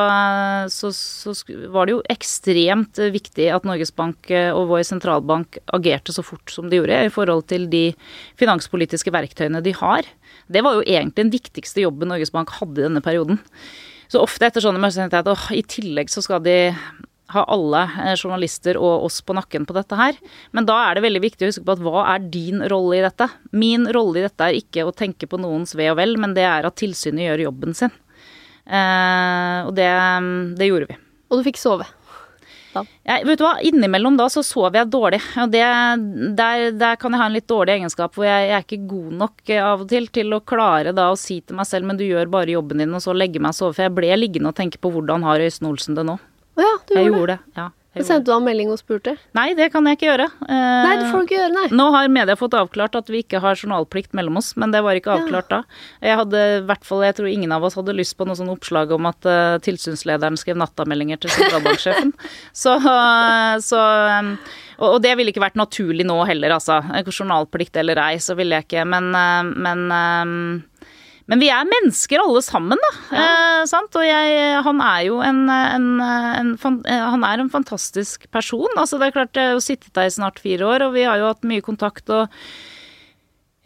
[0.69, 1.33] så, så,
[1.73, 6.53] var det jo ekstremt viktig at Norges Bank eh, og vår sentralbank agerte så fort
[6.53, 7.87] som de gjorde i forhold til de
[8.37, 10.05] finanspolitiske verktøyene de har.
[10.45, 13.41] Det var jo egentlig den viktigste jobben Norges Bank hadde i denne perioden.
[14.05, 16.57] Så ofte etter sånne møter tenkte jeg at åh, i tillegg så skal de
[17.33, 20.17] ha alle eh, journalister og oss på nakken på dette her.
[20.53, 23.03] Men da er det veldig viktig å huske på at hva er din rolle i
[23.05, 23.31] dette?
[23.49, 26.45] Min rolle i dette er ikke å tenke på noens ve og vel, men det
[26.45, 27.93] er at tilsynet gjør jobben sin.
[28.65, 29.91] Eh, og det,
[30.59, 30.97] det gjorde vi.
[31.29, 31.87] Og du fikk sove?
[32.75, 35.21] Ja, vet du hva, innimellom da så sover jeg dårlig.
[35.39, 35.63] Og det,
[36.35, 39.15] der, der, kan jeg ha en litt dårlig egenskap hvor jeg, jeg, er ikke god
[39.21, 41.99] nok eh, av og til til å klare da å si til meg selv men
[41.99, 43.77] du gjør bare jobben din, og så legge meg og sove.
[43.77, 46.17] For jeg ble liggende og tenke på hvordan har Øystein Olsen det nå.
[46.59, 47.39] Ja, du jeg gjorde det.
[47.55, 47.63] det.
[47.63, 47.69] Ja.
[48.03, 49.15] Sendte du ham melding og spurte?
[49.37, 50.27] Nei, det kan jeg ikke gjøre.
[50.49, 51.65] nei, det får du ikke gjøre, nei.
[51.79, 54.99] Nå har media fått avklart at vi ikke har journalplikt mellom oss, men det var
[54.99, 55.61] ikke avklart ja.
[55.61, 55.79] da.
[56.03, 58.51] Jeg hadde i hvert fall, jeg tror ingen av oss hadde lyst på noe sånn
[58.51, 62.13] oppslag om at uh, tilsynslederen skrev nattameldinger til sentralbanksjefen.
[62.65, 63.81] så, uh, så
[64.19, 64.35] um,
[64.75, 66.81] og, og, det ville ikke vært naturlig nå heller, altså.
[67.05, 70.63] Journalplikt eller ei, så ville jeg ikke, men, uh, men
[71.31, 72.91] men vi er mennesker alle sammen, da.
[73.09, 73.25] Ja.
[73.65, 76.51] Eh, og jeg, han er jo en, en, en,
[76.85, 78.69] eh, Han er en fantastisk person.
[78.77, 81.17] Altså, det er klart, jeg har sittet der i snart fire år, og vi har
[81.17, 82.05] jo hatt mye kontakt.
[82.13, 82.29] og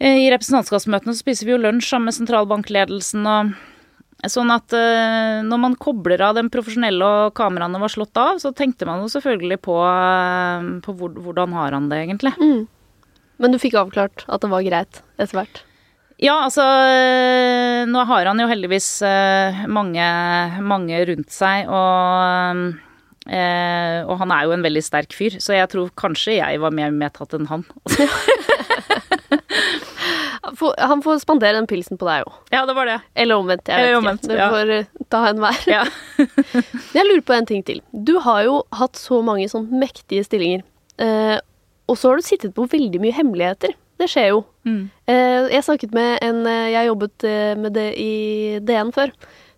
[0.00, 3.28] eh, I representantskapsmøtene så spiser vi jo lunsj sammen med sentralbankledelsen.
[3.28, 3.52] og
[4.28, 8.52] Sånn at eh, når man kobler av den profesjonelle og kameraene var slått av, så
[8.56, 12.36] tenkte man jo selvfølgelig på, uh, på hvor, hvordan har han det egentlig.
[12.40, 12.68] Mm.
[13.40, 15.62] Men du fikk avklart at det var greit etter hvert?
[16.20, 20.04] Ja, altså eh, Nå har han jo heldigvis eh, mange,
[20.60, 22.74] mange rundt seg, og,
[23.24, 26.76] eh, og han er jo en veldig sterk fyr, så jeg tror kanskje jeg var
[26.76, 27.64] mer medtatt enn han.
[30.90, 32.36] han får spandere den pilsen på deg òg.
[32.52, 33.00] Ja, det var det.
[33.16, 33.72] Eller omvendt.
[33.72, 34.36] Jeg vet omvendt, ikke.
[34.36, 34.52] Du ja.
[34.52, 34.66] får
[35.16, 35.64] ta en hver.
[35.72, 35.82] Ja.
[36.98, 37.80] jeg lurer på en ting til.
[37.96, 40.68] Du har jo hatt så mange sånn mektige stillinger.
[41.00, 43.72] og så har du sittet på veldig mye hemmeligheter.
[43.96, 44.44] Det skjer jo.
[44.66, 44.90] Mm.
[45.08, 49.12] Eh, jeg snakket med en eh, Jeg jobbet eh, med det i DN før.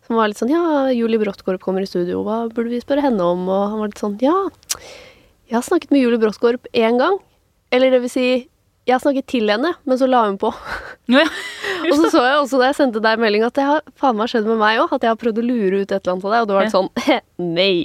[0.06, 3.22] Som var litt sånn Ja, Julie Bråttkorp kommer i studio, hva burde vi spørre henne
[3.22, 3.44] om?
[3.50, 4.36] Og han var litt sånn Ja,
[5.50, 7.18] jeg har snakket med Julie Bråttkorp én gang.
[7.72, 8.26] Eller det vil si,
[8.88, 10.50] jeg snakket til henne, men så la hun på.
[11.12, 11.22] Ja,
[11.86, 14.30] og så så jeg også da jeg sendte deg melding at det har faen meg
[14.32, 14.94] skjedd med meg òg.
[14.96, 16.64] At jeg har prøvd å lure ut et eller annet av deg, og du var
[16.64, 16.90] vært sånn
[17.58, 17.76] nei.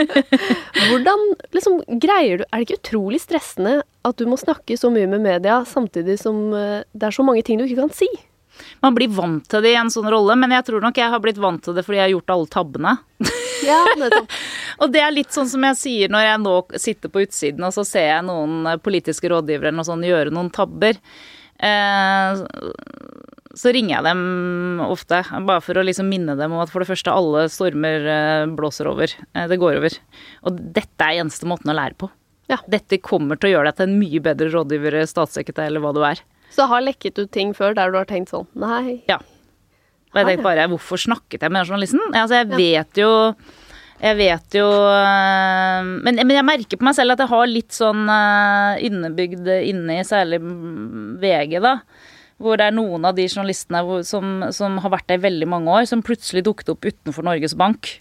[0.88, 1.22] Hvordan
[1.54, 5.22] liksom greier du Er det ikke utrolig stressende at du må snakke så mye med
[5.24, 8.08] media samtidig som eh, det er så mange ting du ikke kan si?
[8.84, 11.22] Man blir vant til det i en sånn rolle, men jeg tror nok jeg har
[11.22, 12.96] blitt vant til det fordi jeg har gjort alle tabbene.
[13.70, 14.38] Ja, nettopp.
[14.82, 17.74] og det er litt sånn som jeg sier når jeg nå sitter på utsiden og
[17.76, 20.98] så ser jeg noen eh, politiske rådgivere eller sånn gjøre noen tabber.
[21.60, 22.44] Eh,
[23.60, 26.90] så ringer jeg dem ofte, bare for å liksom minne dem om at for det
[26.92, 29.14] første, alle stormer eh, blåser over.
[29.34, 29.98] Det går over.
[30.46, 32.10] Og dette er eneste måten å lære på.
[32.50, 32.58] Ja.
[32.70, 36.02] Dette kommer til å gjøre deg til en mye bedre rådgiver, statssekretær eller hva du
[36.06, 36.22] er.
[36.50, 39.00] Så har lekket ut ting før der du har tenkt sånn nei?
[39.10, 39.20] Ja.
[40.10, 42.02] Og jeg tenkte bare hvorfor snakket jeg med den journalisten?
[42.10, 43.10] Altså, jeg vet jo
[44.00, 47.74] jeg vet jo eh, men, men, jeg merker på meg selv at jeg har litt
[47.76, 50.40] sånn eh, innebygd inni særlig
[51.20, 51.76] VG, da.
[52.40, 55.74] Hvor det er noen av de journalistene som, som har vært der i veldig mange
[55.74, 57.98] år, som plutselig dukket opp utenfor Norges Bank.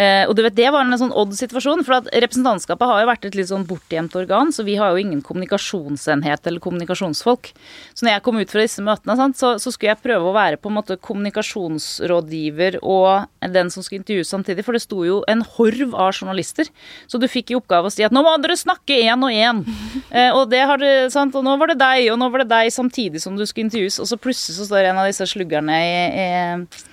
[0.00, 3.08] Eh, og du vet, Det var en sånn odd situasjon, for at representantskapet har jo
[3.10, 7.52] vært et litt sånn bortgjemt organ, så vi har jo ingen kommunikasjonsenhet eller kommunikasjonsfolk.
[7.94, 10.36] Så når jeg kom ut fra disse møtene, sant, så, så, skulle jeg prøve å
[10.36, 15.20] være på en måte kommunikasjonsrådgiver og den som skulle intervjues samtidig, for det sto jo
[15.28, 16.68] en horv av journalister.
[17.06, 19.64] Så du fikk i oppgave å si at nå må dere snakke én og én.
[20.16, 22.52] eh, og, det har det, sant, og nå var det deg, og nå var det
[22.52, 25.82] deg samtidig som du skulle intervjues, og så plutselig så står en av disse sluggerne
[25.82, 26.90] i, i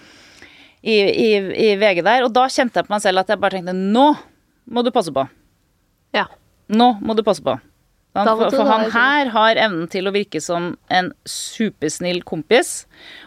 [0.81, 2.25] i, i, i, VG der.
[2.27, 4.11] Og da kjente jeg på meg selv at jeg bare tenkte nå
[4.69, 5.25] må du passe på.
[6.15, 6.27] Ja.
[6.69, 7.57] Nå må du passe på.
[8.13, 12.83] For, for han her har evnen til å virke som en supersnill kompis.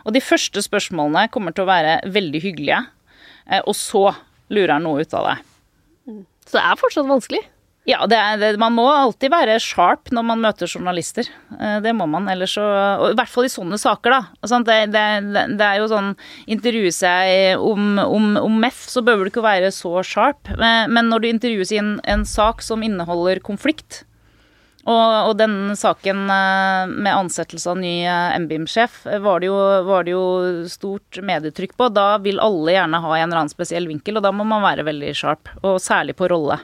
[0.06, 2.80] Og de første spørsmålene kommer til å være veldig hyggelige.
[3.46, 4.08] Eh, og så
[4.52, 5.36] lurer han noe ut av det.
[6.48, 7.42] Så det er fortsatt vanskelig.
[7.82, 11.26] Ja, det er, det, man må alltid være sharp når man møter journalister.
[11.58, 12.28] Eh, Det må man.
[12.30, 12.62] Ellers så
[13.08, 14.46] I hvert fall i sånne saker, da.
[14.46, 14.68] Sant?
[14.70, 16.12] Det, det, det er jo sånn
[16.46, 20.52] Intervjues jeg om, om, om MEF, så behøver du ikke være så sharp.
[20.62, 24.04] Men når du intervjues i en, en sak som inneholder konflikt,
[24.82, 29.44] og, og den saken eh, med ansettelse av ny eh, MBIM-sjef var,
[29.86, 30.22] var det jo
[30.70, 31.90] stort medietrykk på.
[31.94, 34.86] Da vil alle gjerne ha en eller annen spesiell vinkel, og da må man være
[34.86, 35.50] veldig sharp.
[35.62, 36.58] Og særlig på rolle.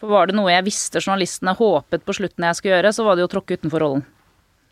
[0.00, 3.16] For var det noe jeg visste journalistene håpet på slutten jeg skulle gjøre, så var
[3.16, 4.06] det jo å tråkke utenfor rollen.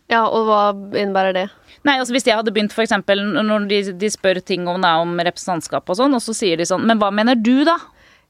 [0.08, 0.60] Ja, og hva
[0.96, 1.44] innebærer det?
[1.84, 2.94] Nei, altså Hvis jeg hadde begynt f.eks.
[2.96, 6.64] når de, de spør ting om, det, om representantskap og sånn, og så sier de
[6.68, 7.76] sånn Men hva mener du, da?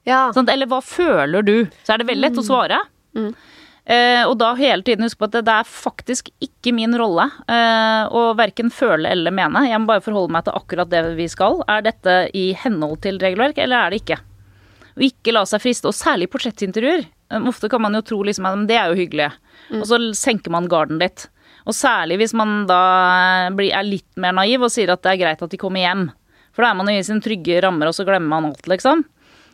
[0.09, 0.25] Ja.
[0.35, 1.55] Sånn, Eller hva føler du?
[1.87, 2.81] Så er det veldig lett å svare.
[3.89, 7.25] Eh, og da hele tiden huske på at det, det er faktisk ikke min rolle
[7.49, 9.63] eh, å verken føle eller mene.
[9.71, 11.63] Jeg må bare forholde meg til akkurat det vi skal.
[11.71, 14.19] Er dette i henhold til regelverk, eller er det ikke?
[14.99, 17.07] Og ikke la seg friste, og særlig portrettintervjuer.
[17.31, 19.33] Um, Ofte kan man jo tro liksom at det er jo hyggelig,
[19.79, 21.29] og så senker man garden litt.
[21.69, 22.79] Og særlig hvis man da
[23.53, 26.07] er litt mer naiv og sier at det er greit at de kommer hjem.
[26.57, 29.05] For da er man jo i sine trygge rammer, og så glemmer man alt, liksom.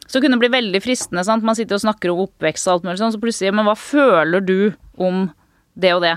[0.06, 1.24] Så kunne det bli veldig fristende.
[1.26, 1.44] sant?
[1.44, 4.44] Man sitter og snakker om oppvekst og alt mulig sånn, så plutselig Men hva føler
[4.44, 4.58] du
[5.00, 5.26] om
[5.74, 6.14] det og det?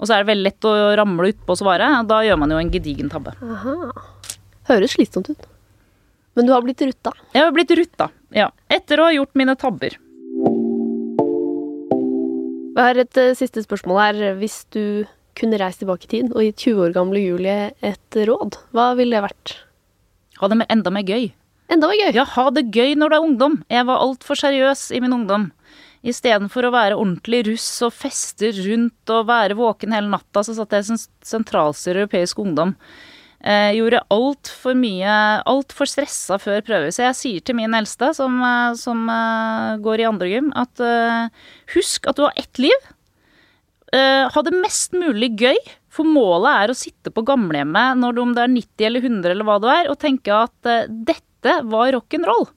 [0.00, 1.88] Og så er det veldig lett å ramle utpå og svare.
[2.00, 3.32] og Da gjør man jo en gedigen tabbe.
[4.68, 5.46] Høres slitsomt ut.
[6.36, 7.12] Men du har blitt rutta.
[7.32, 8.50] Jeg har blitt rutta, ja.
[8.72, 9.96] Etter å ha gjort mine tabber.
[12.76, 14.20] Vi har et eh, siste spørsmål her.
[14.36, 15.06] Hvis du
[15.36, 19.16] kunne reist tilbake i tid og gitt 20 år gamle Julie et råd, hva ville
[19.16, 19.56] det vært?
[20.40, 21.30] Ha det med enda mer gøy.
[21.72, 22.12] Enda mer gøy.
[22.16, 23.58] Ja, ha det gøy når du er ungdom.
[23.72, 25.50] Jeg var altfor seriøs i min ungdom.
[26.06, 30.76] Istedenfor å være ordentlig russ og feste rundt og være våken hele natta, så satt
[30.76, 32.76] jeg som sentralstyrer Europeisk Ungdom.
[33.44, 35.14] Eh, gjorde altfor mye
[35.46, 36.90] Altfor stressa før prøver.
[36.94, 40.82] Så jeg sier til min eldste, som, eh, som eh, går i andre gym, at
[40.82, 41.28] uh,
[41.74, 42.88] husk at du har ett liv.
[43.94, 45.58] Uh, ha det mest mulig gøy,
[45.92, 49.30] for målet er å sitte på gamlehjemmet når du om det er 90 eller 100
[49.32, 52.48] eller hva du er, og tenke at uh, dette var rock'n'roll.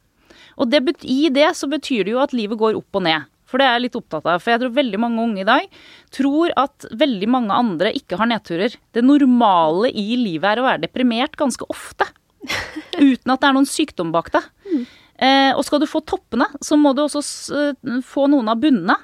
[0.59, 3.29] Og det, i det så betyr det jo at livet går opp og ned.
[3.49, 4.43] For det er jeg litt opptatt av.
[4.43, 5.67] For jeg tror veldig mange unge i dag
[6.13, 8.77] tror at veldig mange andre ikke har nedturer.
[8.93, 12.07] Det normale i livet er å være deprimert ganske ofte.
[12.99, 14.43] Uten at det er noen sykdom bak det.
[15.19, 17.21] Eh, og skal du få toppene, så må du også
[17.57, 18.95] eh, få noen av bunnene.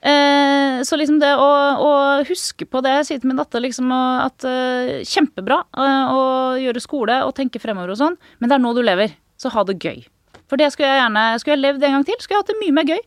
[0.00, 1.48] Eh, så liksom det å,
[1.82, 1.90] å
[2.28, 6.22] huske på det, jeg sier til min datter liksom at uh, kjempebra uh, å
[6.56, 9.66] gjøre skole og tenke fremover og sånn, men det er nå du lever, så ha
[9.68, 10.06] det gøy.
[10.48, 12.62] For det skulle jeg gjerne Skulle jeg levd en gang til, skulle jeg hatt det
[12.62, 13.02] mye mer gøy.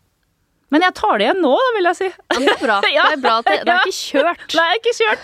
[0.74, 2.10] Men jeg tar det igjen nå, da, vil jeg si.
[2.10, 2.78] Ja, men det er bra.
[2.84, 4.46] Det er bra at det, det er ikke kjørt.
[4.60, 5.24] Nei, ikke kjørt.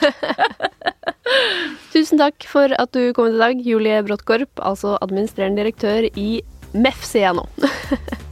[1.95, 6.29] Tusen takk for at du kom i dag, Julie Bråttkorp, altså administrerende direktør i
[6.77, 7.45] MEF, sier jeg nå.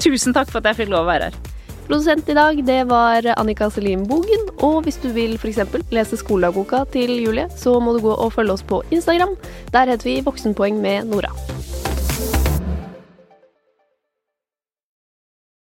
[0.03, 1.39] Tusen takk for at jeg fikk lov å være her.
[1.87, 4.49] Produsent i dag, det var Annika Selim Bogen.
[4.59, 5.61] Og hvis du vil f.eks.
[5.95, 9.37] lese skoledagboka til Julie, så må du gå og følge oss på Instagram.
[9.71, 11.31] Der heter vi Voksenpoeng med Nora.